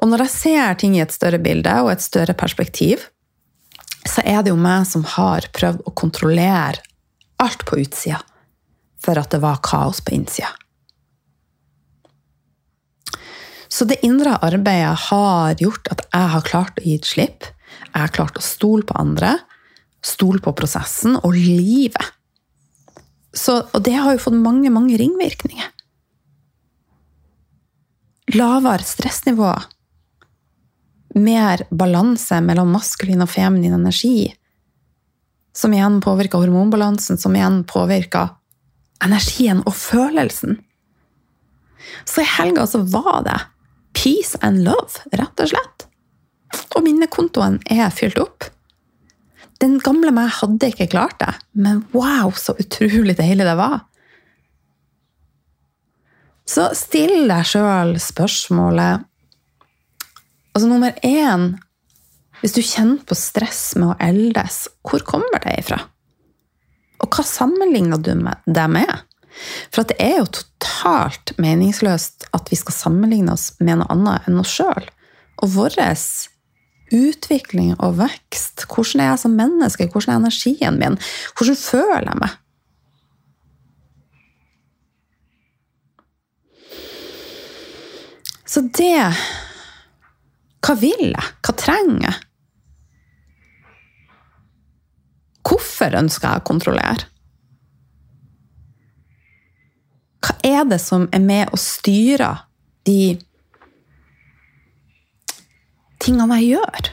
Og 0.00 0.08
når 0.08 0.24
jeg 0.24 0.34
ser 0.36 0.78
ting 0.80 0.96
i 0.96 1.02
et 1.02 1.14
større 1.14 1.40
bilde 1.42 1.74
og 1.82 1.92
et 1.92 2.04
større 2.04 2.36
perspektiv, 2.38 3.02
så 4.06 4.22
er 4.24 4.40
det 4.42 4.54
jo 4.54 4.60
meg 4.60 4.86
som 4.88 5.04
har 5.16 5.50
prøvd 5.52 5.84
å 5.84 5.94
kontrollere 5.98 6.80
alt 7.42 7.66
på 7.68 7.82
utsida 7.82 8.22
for 9.00 9.18
at 9.20 9.32
det 9.32 9.42
var 9.42 9.60
kaos 9.64 10.00
på 10.04 10.14
innsida. 10.16 10.50
Så 13.70 13.86
det 13.86 14.00
indre 14.04 14.34
arbeidet 14.42 14.96
har 15.08 15.60
gjort 15.60 15.88
at 15.92 16.02
jeg 16.08 16.32
har 16.32 16.46
klart 16.46 16.80
å 16.80 16.84
gi 16.84 16.96
et 16.98 17.06
slipp. 17.06 17.46
Jeg 17.92 18.00
har 18.02 18.12
klart 18.14 18.40
å 18.40 18.44
stole 18.44 18.82
på 18.86 18.96
andre, 18.98 19.36
stole 20.04 20.40
på 20.42 20.54
prosessen 20.56 21.18
og 21.20 21.34
livet. 21.36 22.16
Så, 23.32 23.60
og 23.62 23.82
det 23.86 23.94
har 23.94 24.16
jo 24.16 24.22
fått 24.24 24.38
mange, 24.38 24.70
mange 24.74 24.96
ringvirkninger. 24.98 25.68
Lavere 28.34 28.86
stressnivå. 28.86 29.52
Mer 31.18 31.64
balanse 31.74 32.38
mellom 32.42 32.70
maskulin 32.74 33.22
og 33.24 33.30
feminin 33.30 33.74
energi. 33.74 34.30
Som 35.56 35.74
igjen 35.74 35.98
påvirker 36.02 36.42
hormonbalansen, 36.42 37.18
som 37.18 37.34
igjen 37.36 37.62
påvirker 37.68 38.36
energien 39.04 39.62
og 39.66 39.74
følelsen. 39.74 40.60
Så 42.04 42.22
i 42.22 42.30
helga 42.38 42.66
så 42.70 42.82
var 42.92 43.24
det 43.26 43.38
peace 43.96 44.38
and 44.46 44.62
love, 44.64 45.02
rett 45.12 45.42
og 45.42 45.50
slett. 45.50 45.86
Og 46.76 46.84
minnekontoen 46.86 47.58
er 47.70 47.90
fylt 47.94 48.18
opp. 48.22 48.46
Den 49.60 49.76
gamle 49.84 50.12
meg 50.16 50.30
hadde 50.38 50.70
ikke 50.72 50.88
klart 50.94 51.18
det, 51.20 51.32
men 51.52 51.82
wow, 51.92 52.32
så 52.32 52.54
utrolig 52.60 53.16
deilig 53.18 53.44
det 53.44 53.56
var. 53.58 53.82
Så 56.48 56.70
still 56.74 57.28
deg 57.30 57.46
sjøl 57.46 57.94
spørsmålet 58.02 59.06
Altså 60.50 60.66
nummer 60.66 60.96
én 61.06 61.44
Hvis 62.40 62.56
du 62.56 62.62
kjenner 62.64 63.04
på 63.06 63.14
stress 63.14 63.76
med 63.76 63.92
å 63.92 63.98
eldes, 64.02 64.64
hvor 64.82 65.04
kommer 65.06 65.44
det 65.44 65.60
ifra? 65.60 65.78
Og 67.00 67.12
hva 67.14 67.24
sammenligner 67.24 68.00
du 68.00 68.10
det 68.16 68.66
med? 68.72 68.96
For 69.70 69.86
det 69.86 69.96
er 70.02 70.18
jo 70.18 70.32
totalt 70.40 71.34
meningsløst 71.40 72.26
at 72.36 72.50
vi 72.50 72.58
skal 72.58 72.76
sammenligne 72.76 73.36
oss 73.36 73.52
med 73.60 73.80
noe 73.80 73.92
annet 73.92 74.26
enn 74.28 74.40
oss 74.42 74.56
sjøl. 74.56 74.88
Og 75.40 75.52
vår 75.54 75.76
utvikling 76.94 77.74
og 77.78 77.98
vekst. 78.00 78.66
Hvordan 78.66 79.02
er 79.02 79.12
jeg 79.12 79.22
som 79.24 79.36
menneske? 79.38 79.88
Hvordan 79.90 80.14
er 80.14 80.22
energien 80.22 80.78
min? 80.80 80.98
Hvordan 81.36 81.58
føler 81.58 82.08
jeg 82.10 82.22
meg? 82.22 82.38
Så 88.50 88.64
det 88.74 88.96
Hva 90.60 90.74
vil 90.78 91.06
jeg? 91.12 91.30
Hva 91.46 91.54
trenger 91.56 92.02
jeg? 92.08 92.18
Hvorfor 95.46 95.96
ønsker 95.98 96.28
jeg 96.28 96.42
å 96.42 96.46
kontrollere? 96.46 97.06
Hva 100.20 100.36
er 100.44 100.66
det 100.68 100.78
som 100.82 101.08
er 101.16 101.22
med 101.24 101.50
å 101.54 101.58
styre 101.58 102.34
de 102.86 103.16
tingene 106.02 106.40
jeg 106.40 106.56
gjør. 106.56 106.90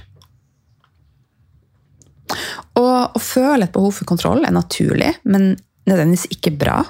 Og 2.78 3.18
å 3.18 3.22
føle 3.24 3.66
et 3.66 3.74
behov 3.74 3.96
for 3.98 4.10
kontroll 4.10 4.46
er 4.46 4.54
naturlig, 4.54 5.14
men 5.26 5.56
nødvendigvis 5.88 6.28
ikke 6.36 6.56
bra. 6.60 6.82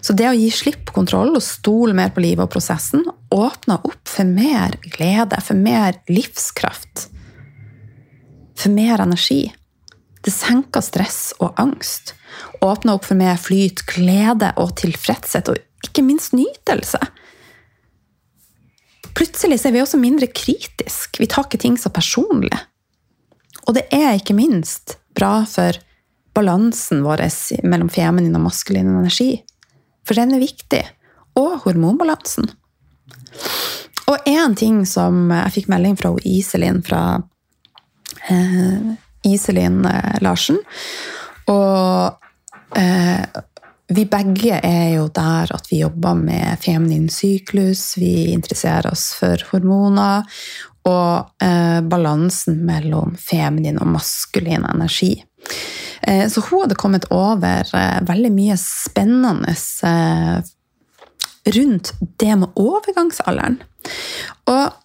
Så 0.00 0.14
det 0.16 0.28
å 0.28 0.36
gi 0.36 0.48
slipp 0.52 0.86
på 0.88 0.96
kontroll 1.00 1.34
og 1.36 1.44
stole 1.44 1.94
mer 1.96 2.12
på 2.14 2.22
livet 2.24 2.46
og 2.46 2.52
prosessen 2.52 3.04
åpner 3.34 3.84
opp 3.84 4.08
for 4.08 4.28
mer 4.28 4.78
glede, 4.84 5.40
for 5.44 5.58
mer 5.58 5.98
livskraft, 6.08 7.08
for 8.58 8.74
mer 8.74 9.04
energi. 9.04 9.42
Det 10.24 10.32
senker 10.34 10.82
stress 10.84 11.20
og 11.38 11.58
angst. 11.60 12.14
Åpner 12.64 12.98
opp 12.98 13.06
for 13.08 13.18
mer 13.18 13.38
flyt, 13.40 13.84
glede 13.88 14.50
og 14.60 14.74
tilfredshet, 14.80 15.52
og 15.52 15.88
ikke 15.88 16.04
minst 16.06 16.34
nytelse. 16.36 17.00
Plutselig 19.18 19.58
er 19.66 19.74
vi 19.74 19.82
også 19.82 19.98
mindre 19.98 20.28
kritiske. 20.30 21.18
Vi 21.18 21.26
tar 21.26 21.48
ikke 21.48 21.58
ting 21.58 21.76
så 21.80 21.90
personlig. 21.90 22.54
Og 23.66 23.74
det 23.74 23.88
er 23.90 24.14
ikke 24.14 24.36
minst 24.38 24.94
bra 25.18 25.42
for 25.50 25.76
balansen 26.38 27.02
vår 27.02 27.24
mellom 27.66 27.90
feminin 27.90 28.36
og 28.38 28.46
maskulin 28.46 28.94
energi. 28.94 29.42
for 30.06 30.14
den 30.14 30.32
er 30.32 30.40
viktig. 30.40 30.84
Og 31.36 31.58
hormonbalansen. 31.66 32.46
Og 34.08 34.16
én 34.24 34.54
ting 34.56 34.86
som 34.86 35.28
jeg 35.30 35.52
fikk 35.52 35.68
melding 35.68 35.98
fra 36.00 36.14
Iselin 36.24 36.80
fra 36.82 37.20
eh, 38.30 38.94
Iselin 39.28 39.84
eh, 39.84 40.16
Larsen. 40.24 40.56
Og 41.52 42.16
eh, 42.78 43.24
vi 43.88 44.04
begge 44.04 44.58
er 44.60 44.90
jo 44.98 45.06
der 45.14 45.52
at 45.54 45.70
vi 45.70 45.80
jobber 45.80 46.16
med 46.18 46.60
feminin 46.60 47.08
syklus, 47.12 47.94
vi 47.96 48.30
interesserer 48.34 48.90
oss 48.92 49.10
for 49.16 49.40
hormoner, 49.52 50.26
og 50.88 51.44
eh, 51.44 51.80
balansen 51.84 52.60
mellom 52.68 53.16
feminin 53.20 53.80
og 53.80 53.88
maskulin 53.96 54.66
energi. 54.68 55.14
Eh, 56.02 56.26
så 56.28 56.44
hun 56.46 56.64
hadde 56.64 56.78
kommet 56.80 57.08
over 57.12 57.64
eh, 57.76 57.98
veldig 58.08 58.32
mye 58.36 58.58
spennende 58.60 59.56
eh, 59.88 60.36
rundt 61.58 61.92
det 62.20 62.36
med 62.42 62.60
overgangsalderen. 62.60 63.58
Og 64.52 64.76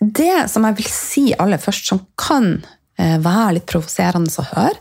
det 0.00 0.46
som 0.52 0.64
jeg 0.64 0.78
vil 0.80 0.90
si 0.92 1.26
aller 1.36 1.60
først, 1.60 1.90
som 1.90 2.04
kan 2.20 2.54
eh, 2.96 3.18
være 3.20 3.58
litt 3.58 3.68
provoserende 3.68 4.32
å 4.32 4.48
høre, 4.54 4.76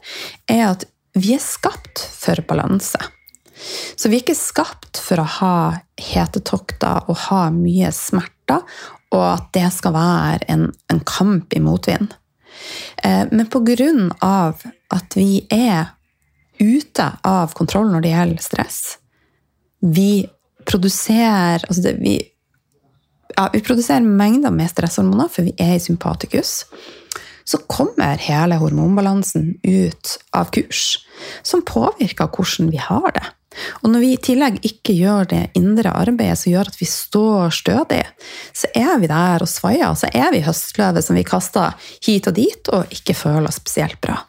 er 0.48 0.66
at 0.72 0.88
vi 1.18 1.36
er 1.36 1.44
skapt 1.44 2.04
for 2.14 2.40
balanse. 2.48 3.00
Så 3.98 4.10
vi 4.10 4.20
er 4.20 4.26
ikke 4.26 4.38
skapt 4.38 5.00
for 5.02 5.22
å 5.22 5.32
ha 5.40 5.58
hetetokter 6.00 7.10
og 7.10 7.20
ha 7.28 7.48
mye 7.54 7.92
smerter, 7.96 8.64
og 9.16 9.24
at 9.24 9.52
det 9.56 9.68
skal 9.74 9.96
være 9.96 10.48
en, 10.52 10.68
en 10.92 11.04
kamp 11.08 11.54
i 11.56 11.62
motvind. 11.64 12.14
Eh, 13.04 13.26
men 13.32 13.48
av 14.22 14.64
at 14.94 15.18
vi 15.18 15.46
er 15.52 15.94
ute 16.60 17.06
av 17.24 17.54
kontroll 17.54 17.92
når 17.92 18.04
det 18.04 18.14
gjelder 18.14 18.44
stress, 18.44 18.80
vi 19.80 20.26
produserer 20.68 21.64
altså 21.68 21.84
det, 21.86 21.94
vi, 22.02 22.18
ja, 23.36 23.48
vi 23.54 23.62
produserer 23.64 24.04
mengder 24.04 24.52
med 24.52 24.72
stresshormoner, 24.72 25.30
for 25.32 25.48
vi 25.48 25.54
er 25.62 25.78
i 25.78 25.84
sympatikus. 25.84 26.66
Så 27.48 27.62
kommer 27.72 28.20
hele 28.20 28.58
hormonbalansen 28.60 29.54
ut 29.64 30.18
av 30.36 30.50
kurs, 30.52 30.98
som 31.48 31.64
påvirker 31.64 32.28
hvordan 32.34 32.74
vi 32.74 32.82
har 32.82 33.14
det. 33.16 33.28
Og 33.82 33.92
når 33.92 34.04
vi 34.04 34.12
i 34.14 34.22
tillegg 34.30 34.60
ikke 34.68 34.96
gjør 34.98 35.30
det 35.34 35.44
indre 35.58 35.94
arbeidet 35.98 36.38
som 36.42 36.52
gjør 36.54 36.72
at 36.72 36.80
vi 36.80 36.88
står 36.90 37.54
stødig, 37.58 38.04
så 38.56 38.72
er 38.78 38.96
vi 39.02 39.12
der 39.12 39.46
og 39.46 39.52
svaier. 39.52 39.98
Så 39.98 40.12
er 40.14 40.32
vi 40.36 40.46
høstløvet 40.46 41.06
som 41.06 41.18
vi 41.18 41.26
kaster 41.28 41.92
hit 42.06 42.30
og 42.30 42.38
dit 42.38 42.74
og 42.74 42.94
ikke 42.94 43.18
føler 43.18 43.50
oss 43.50 43.62
spesielt 43.62 44.00
bra. 44.04 44.20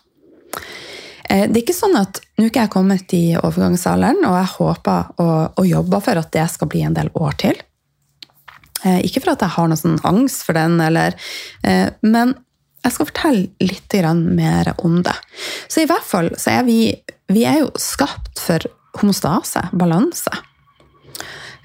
Eh, 1.28 1.44
det 1.46 1.60
er 1.60 1.64
ikke 1.64 1.76
sånn 1.76 1.96
at 2.00 2.22
nå 2.40 2.48
er 2.48 2.62
jeg 2.62 2.72
kommet 2.72 3.14
i 3.16 3.24
overgangsalderen, 3.36 4.24
og 4.24 4.36
jeg 4.38 4.52
håper 4.56 5.14
å, 5.20 5.30
og 5.60 5.68
jobbe 5.68 6.00
for 6.04 6.20
at 6.20 6.32
det 6.34 6.46
skal 6.52 6.70
bli 6.72 6.84
en 6.88 6.96
del 6.96 7.12
år 7.18 7.36
til. 7.42 7.60
Eh, 8.84 9.00
ikke 9.04 9.22
for 9.24 9.34
at 9.34 9.44
jeg 9.44 9.56
har 9.58 9.68
noen 9.68 9.80
sånn 9.80 10.02
angst 10.08 10.46
for 10.46 10.56
den, 10.56 10.78
eller, 10.80 11.16
eh, 11.66 11.88
men 12.06 12.36
jeg 12.84 12.94
skal 12.94 13.08
fortelle 13.10 13.48
litt 13.60 13.94
mer 14.14 14.72
om 14.78 15.02
det. 15.02 15.16
Så 15.68 15.82
i 15.82 15.88
hvert 15.90 16.06
fall 16.06 16.30
så 16.38 16.60
er 16.60 16.64
vi, 16.64 16.94
vi 17.28 17.44
er 17.44 17.64
jo 17.64 17.72
skapt 17.76 18.38
for 18.40 18.64
homostase, 19.00 19.62
balanse. 19.72 20.32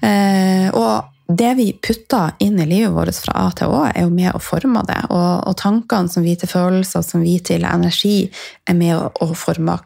Og 0.04 1.14
det 1.26 1.54
vi 1.56 1.70
putter 1.80 2.34
inn 2.44 2.58
i 2.60 2.66
livet 2.68 2.92
vårt 2.92 3.16
fra 3.24 3.46
A 3.46 3.52
til 3.56 3.72
Å, 3.72 3.84
er 3.88 4.04
jo 4.04 4.12
med 4.12 4.34
å 4.36 4.42
forme 4.42 4.82
det. 4.88 4.98
Og, 5.08 5.30
og 5.48 5.56
tankene 5.56 6.12
som 6.12 6.24
vi 6.26 6.34
til 6.36 6.50
følelser, 6.50 7.04
som 7.06 7.24
vi 7.24 7.38
til 7.40 7.64
energi, 7.64 8.26
er 8.68 8.76
med 8.76 8.96
å, 8.98 9.08
å 9.24 9.30
forme 9.38 9.78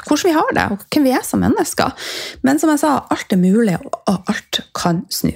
hvordan 0.00 0.30
vi 0.30 0.34
har 0.34 0.52
det, 0.56 0.64
og 0.72 0.84
hvem 0.94 1.06
vi 1.06 1.12
er 1.14 1.24
som 1.26 1.42
mennesker. 1.42 2.08
Men 2.46 2.60
som 2.62 2.72
jeg 2.72 2.82
sa, 2.82 2.96
alt 3.12 3.34
er 3.34 3.40
mulig, 3.40 3.76
og 3.90 4.30
alt 4.30 4.62
kan 4.76 5.04
snu. 5.12 5.32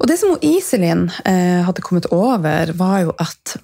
Og 0.00 0.08
det 0.10 0.18
som 0.18 0.34
Iselin 0.42 1.06
eh, 1.28 1.62
hadde 1.66 1.84
kommet 1.84 2.08
over, 2.14 2.72
var 2.78 3.04
jo 3.04 3.14
at 3.22 3.56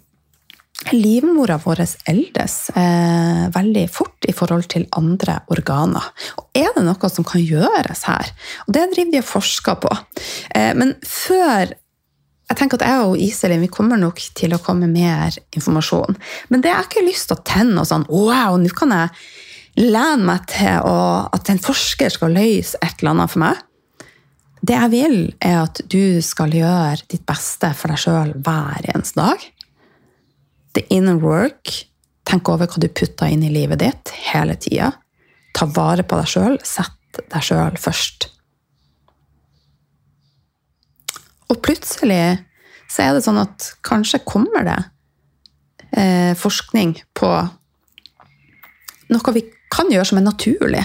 livmora 0.88 1.58
vår 1.60 1.82
eldes 2.08 2.54
eh, 2.74 3.44
veldig 3.52 3.84
fort 3.92 4.24
i 4.28 4.34
forhold 4.34 4.68
til 4.72 4.86
andre 4.96 5.40
organer. 5.52 6.06
Og 6.40 6.56
er 6.56 6.72
det 6.76 6.86
noe 6.86 7.10
som 7.12 7.26
kan 7.26 7.42
gjøres 7.44 8.06
her? 8.08 8.32
Og 8.66 8.74
det 8.76 8.88
driver 8.94 9.12
de 9.12 9.20
og 9.20 9.28
forsker 9.28 9.78
på. 9.84 9.92
Eh, 10.56 10.72
men 10.78 10.96
før 11.06 11.74
jeg 12.50 12.58
tenker 12.58 12.80
at 12.80 12.88
jeg 12.88 13.02
og 13.06 13.20
Iselin 13.22 13.62
vi 13.62 13.70
kommer 13.70 14.00
nok 14.00 14.18
til 14.34 14.56
å 14.56 14.62
komme 14.62 14.88
med 14.88 15.04
mer 15.04 15.36
informasjon. 15.54 16.16
Men 16.50 16.64
det 16.64 16.72
er 16.72 16.82
ikke 16.82 17.06
lyst 17.06 17.28
til 17.30 17.38
å 17.38 17.44
tenne 17.46 17.84
og 17.84 17.86
sånn 17.86 18.08
Wow, 18.10 18.56
nå 18.58 18.72
kan 18.74 18.90
jeg 18.96 19.12
lene 19.78 20.26
meg 20.32 20.48
til 20.50 20.82
å, 20.82 20.96
at 21.30 21.52
en 21.52 21.62
forsker 21.62 22.10
skal 22.10 22.34
løse 22.34 22.80
et 22.82 22.98
eller 22.98 23.14
annet 23.14 23.30
for 23.36 23.44
meg. 23.44 23.60
Det 24.66 24.74
jeg 24.74 24.92
vil, 24.92 25.20
er 25.38 25.62
at 25.62 25.78
du 25.88 26.18
skal 26.24 26.52
gjøre 26.52 27.06
ditt 27.06 27.22
beste 27.28 27.70
for 27.78 27.92
deg 27.92 28.02
sjøl 28.02 28.34
hver 28.42 28.90
eneste 28.90 29.22
dag 29.22 29.46
the 30.76 30.85
inner 30.94 31.18
work. 31.20 31.72
Tenk 32.28 32.48
over 32.48 32.68
hva 32.70 32.83
du 32.83 32.88
putter 32.88 33.30
inn 33.33 33.44
i 33.46 33.52
livet 33.52 33.80
ditt 33.83 34.12
hele 34.30 34.56
tida. 34.61 34.92
Ta 35.56 35.66
vare 35.66 36.04
på 36.06 36.18
deg 36.20 36.30
sjøl. 36.30 36.59
Sett 36.66 37.22
deg 37.33 37.42
sjøl 37.44 37.78
først. 37.80 38.28
Og 41.50 41.59
plutselig 41.64 42.38
så 42.90 43.06
er 43.06 43.14
det 43.14 43.24
sånn 43.24 43.40
at 43.40 43.72
kanskje 43.87 44.22
kommer 44.26 44.66
det 44.66 44.78
eh, 45.98 46.35
forskning 46.38 46.96
på 47.18 47.30
noe 49.11 49.35
vi 49.35 49.44
kan 49.70 49.90
gjøre 49.90 50.06
som 50.06 50.20
er 50.20 50.26
naturlig. 50.26 50.85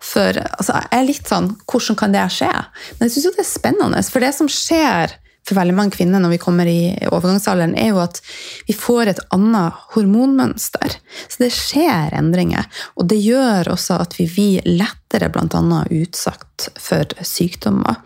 For 0.00 0.32
altså, 0.32 0.78
jeg 0.78 0.96
er 0.96 1.04
litt 1.04 1.28
sånn 1.28 1.50
Hvordan 1.68 1.96
kan 2.00 2.14
det 2.14 2.22
skje? 2.32 2.48
Men 2.96 3.04
jeg 3.04 3.12
syns 3.14 3.26
jo 3.26 3.32
det 3.34 3.42
er 3.44 3.50
spennende. 3.50 4.00
For 4.08 4.24
det 4.24 4.30
som 4.32 4.48
skjer 4.50 5.12
for 5.50 5.58
veldig 5.58 5.74
mange 5.76 5.96
kvinner 5.96 6.22
når 6.22 6.34
vi 6.34 6.40
kommer 6.42 6.70
i 6.70 6.80
overgangsalderen, 7.10 7.74
er 7.78 7.92
jo 7.92 8.00
at 8.02 8.20
vi 8.68 8.76
får 8.76 9.12
et 9.12 9.22
annet 9.34 9.78
hormonmønster. 9.96 10.96
Så 11.26 11.42
det 11.42 11.50
skjer 11.54 12.14
endringer. 12.16 12.68
Og 12.96 13.08
det 13.10 13.20
gjør 13.20 13.72
også 13.74 14.00
at 14.04 14.16
vi 14.18 14.28
blir 14.30 14.66
lettere 14.68 15.30
bl.a. 15.32 15.84
utsatt 16.00 16.70
for 16.80 17.26
sykdommer. 17.26 17.98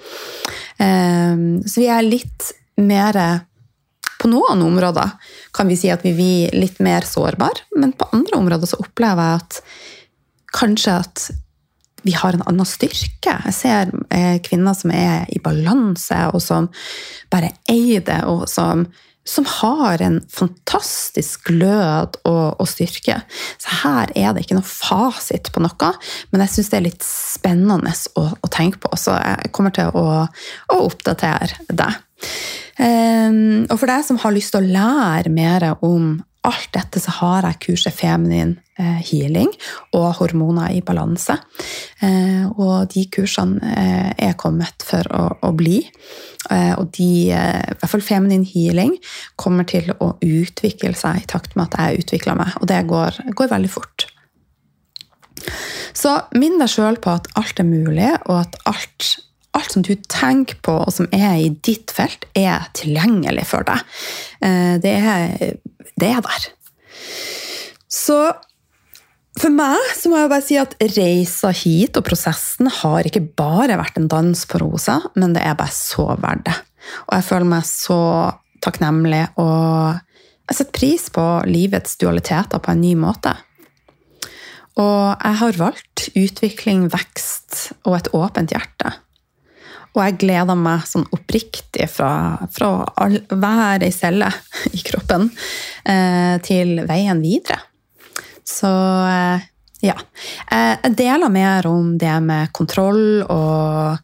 Ehm, 0.82 1.60
så 1.66 1.84
vi 1.84 1.90
er 1.92 2.06
litt 2.06 2.54
mer 2.74 3.16
På 4.18 4.26
noen 4.26 4.62
områder 4.64 5.10
kan 5.54 5.68
vi 5.68 5.76
si 5.76 5.90
at 5.92 6.02
vi 6.02 6.14
blir 6.16 6.54
litt 6.56 6.78
mer 6.82 7.04
sårbare, 7.04 7.66
men 7.76 7.92
på 7.92 8.06
andre 8.16 8.38
områder 8.38 8.70
så 8.70 8.78
opplever 8.80 9.26
jeg 9.26 9.42
at 9.42 9.58
kanskje 10.54 10.94
at 11.02 11.24
vi 12.04 12.12
har 12.16 12.36
en 12.36 12.44
annen 12.48 12.68
styrke. 12.68 13.38
Jeg 13.48 13.56
ser 13.56 13.90
eh, 14.12 14.36
kvinner 14.44 14.76
som 14.76 14.92
er 14.94 15.24
i 15.32 15.40
balanse, 15.42 16.18
og 16.32 16.42
som 16.44 16.68
bare 17.32 17.54
eier 17.70 18.04
det, 18.04 18.20
og 18.28 18.44
som, 18.50 18.84
som 19.24 19.46
har 19.48 20.04
en 20.04 20.18
fantastisk 20.32 21.48
glød 21.48 22.20
og, 22.28 22.60
og, 22.60 22.66
styrke. 22.68 23.20
Så 23.62 23.80
her 23.82 24.12
er 24.12 24.34
det 24.34 24.44
ikke 24.44 24.58
noe 24.58 24.68
fasit 24.68 25.48
på 25.54 25.64
noe, 25.64 25.94
men 26.30 26.44
jeg 26.44 26.56
syns 26.56 26.72
det 26.72 26.80
er 26.80 26.86
litt 26.90 27.08
spennende 27.08 27.94
å, 28.20 28.26
å, 28.36 28.52
tenke 28.52 28.84
på. 28.84 28.92
Så 29.00 29.16
jeg 29.16 29.54
kommer 29.56 29.74
til 29.74 29.88
å, 29.96 30.24
å 30.28 30.82
oppdatere 30.84 31.64
det. 31.72 31.90
Um, 32.74 33.64
og 33.70 33.76
for 33.78 33.86
deg 33.86 34.04
som 34.06 34.18
har 34.22 34.32
lyst 34.34 34.52
til 34.54 34.64
å 34.64 34.72
lære 34.76 35.32
mer 35.32 35.70
om 35.84 36.16
alt 36.44 36.70
dette 36.76 37.00
så 37.02 37.12
har 37.20 37.46
jeg 37.48 37.60
kurset 37.68 37.96
Feminin 37.96 38.54
eh, 38.80 39.00
healing 39.08 39.50
og 39.96 40.08
hormoner 40.20 40.74
i 40.74 40.82
balanse. 40.84 41.36
Eh, 42.04 42.44
og 42.50 42.90
de 42.92 43.06
kursene 43.12 43.74
eh, 43.74 44.10
er 44.28 44.36
kommet 44.40 44.84
for 44.86 45.08
å, 45.14 45.24
å 45.48 45.52
bli. 45.56 45.80
Og 46.44 46.90
de, 46.92 47.32
i 47.32 47.76
hvert 47.80 47.88
fall 47.88 48.02
feminin 48.04 48.42
healing, 48.44 48.90
kommer 49.40 49.64
til 49.64 49.86
å 49.96 50.10
utvikle 50.20 50.90
seg 50.92 51.22
i 51.22 51.28
takt 51.30 51.54
med 51.56 51.70
at 51.70 51.78
jeg 51.80 52.02
utvikler 52.02 52.36
meg. 52.36 52.50
Og 52.60 52.68
det 52.68 52.82
går, 52.90 53.16
går 53.32 53.48
veldig 53.48 53.70
fort. 53.72 54.04
Så 55.96 56.12
minn 56.36 56.60
deg 56.60 56.68
sjøl 56.68 57.00
på 57.00 57.14
at 57.16 57.30
alt 57.40 57.64
er 57.64 57.64
mulig, 57.64 58.10
og 58.28 58.42
at 58.42 58.58
alt, 58.68 59.08
alt 59.56 59.72
som 59.72 59.86
du 59.88 59.94
tenker 60.04 60.60
på, 60.60 60.76
og 60.84 60.92
som 60.92 61.08
er 61.16 61.38
i 61.46 61.48
ditt 61.64 61.96
felt, 61.96 62.28
er 62.36 62.68
tilgjengelig 62.76 63.48
for 63.48 63.64
deg. 63.64 63.96
Det 64.84 64.94
er 65.00 65.56
det 66.00 66.10
er 66.16 66.24
der. 66.24 66.48
Så 67.90 68.18
for 69.34 69.50
meg 69.50 69.80
så 69.98 70.10
må 70.10 70.20
jeg 70.20 70.30
bare 70.30 70.46
si 70.46 70.58
at 70.60 70.76
reisa 70.94 71.50
hit 71.54 71.98
og 71.98 72.06
prosessen 72.06 72.70
har 72.70 73.06
ikke 73.06 73.24
bare 73.34 73.78
vært 73.80 73.98
en 73.98 74.10
dans 74.10 74.44
på 74.46 74.60
rosa, 74.62 75.00
men 75.18 75.34
det 75.34 75.42
er 75.42 75.58
bare 75.58 75.74
så 75.74 76.12
verdt 76.12 76.46
det. 76.46 76.56
Og 77.08 77.16
jeg 77.16 77.26
føler 77.26 77.50
meg 77.50 77.66
så 77.66 78.00
takknemlig, 78.64 79.24
og 79.40 79.98
jeg 80.44 80.58
setter 80.58 80.76
pris 80.76 81.08
på 81.12 81.24
livets 81.48 81.98
dualiteter 82.00 82.62
på 82.62 82.72
en 82.72 82.84
ny 82.84 82.94
måte. 83.00 83.34
Og 84.80 85.14
jeg 85.22 85.38
har 85.40 85.58
valgt 85.60 86.08
utvikling, 86.18 86.88
vekst 86.92 87.74
og 87.84 87.98
et 87.98 88.10
åpent 88.16 88.54
hjerte. 88.54 88.94
Og 89.94 90.00
jeg 90.02 90.18
gleder 90.24 90.58
meg 90.58 90.86
sånn 90.90 91.06
oppriktig 91.14 91.86
fra, 91.90 92.10
fra 92.50 92.70
all, 92.98 93.20
hver 93.30 93.84
ei 93.86 93.92
celle 93.94 94.26
i 94.74 94.82
kroppen 94.86 95.28
eh, 95.86 96.34
til 96.42 96.80
veien 96.88 97.22
videre. 97.22 97.60
Så 98.44 98.70
eh, 99.08 99.50
Ja. 99.84 99.94
Eh, 100.50 100.74
Jeg 100.82 100.96
deler 100.96 101.28
mer 101.30 101.66
om 101.68 101.98
det 102.00 102.14
med 102.24 102.52
kontroll 102.56 103.22
og 103.28 103.98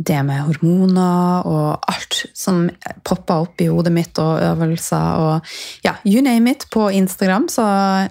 det 0.00 0.20
med 0.24 0.40
hormoner 0.46 1.46
og 1.48 1.90
alt 1.90 2.22
som 2.36 2.62
popper 3.06 3.44
opp 3.44 3.60
i 3.60 3.68
hodet 3.68 3.92
mitt, 3.94 4.16
og 4.20 4.40
øvelser 4.40 5.20
og 5.20 5.50
ja, 5.84 5.94
you 6.06 6.22
name 6.24 6.54
it 6.54 6.66
på 6.72 6.88
Instagram. 6.96 7.48
Så 7.52 7.64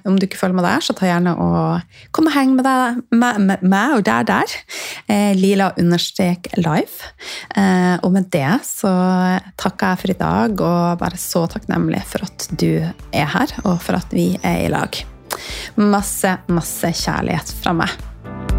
om 0.05 0.19
du 0.19 0.27
ikke 0.27 0.39
følger 0.39 0.59
med 0.59 0.67
der, 0.67 0.85
så 0.85 0.95
ta 0.97 1.09
gjerne 1.09 1.35
og 1.41 1.97
kom 2.15 2.29
og 2.29 2.35
heng 2.35 2.55
med 2.57 2.67
deg, 2.67 3.01
med 3.15 3.95
og 3.97 4.05
der, 4.05 4.27
der. 4.29 4.57
Eh, 5.09 5.33
Lila 5.37 5.71
understrek 5.79 6.51
live. 6.59 7.11
Eh, 7.57 7.95
og 8.03 8.13
med 8.15 8.29
det 8.33 8.59
så 8.67 8.93
takker 9.59 9.95
jeg 9.95 10.03
for 10.03 10.13
i 10.13 10.19
dag, 10.19 10.65
og 10.69 10.99
bare 11.01 11.19
så 11.19 11.45
takknemlig 11.49 12.03
for 12.09 12.27
at 12.29 12.49
du 12.53 12.71
er 12.79 13.33
her, 13.33 13.55
og 13.65 13.79
for 13.81 13.97
at 13.99 14.13
vi 14.13 14.31
er 14.43 14.65
i 14.67 14.71
lag. 14.73 15.01
Masse, 15.79 16.37
masse 16.51 16.93
kjærlighet 17.03 17.53
fra 17.63 17.75
meg. 17.81 18.58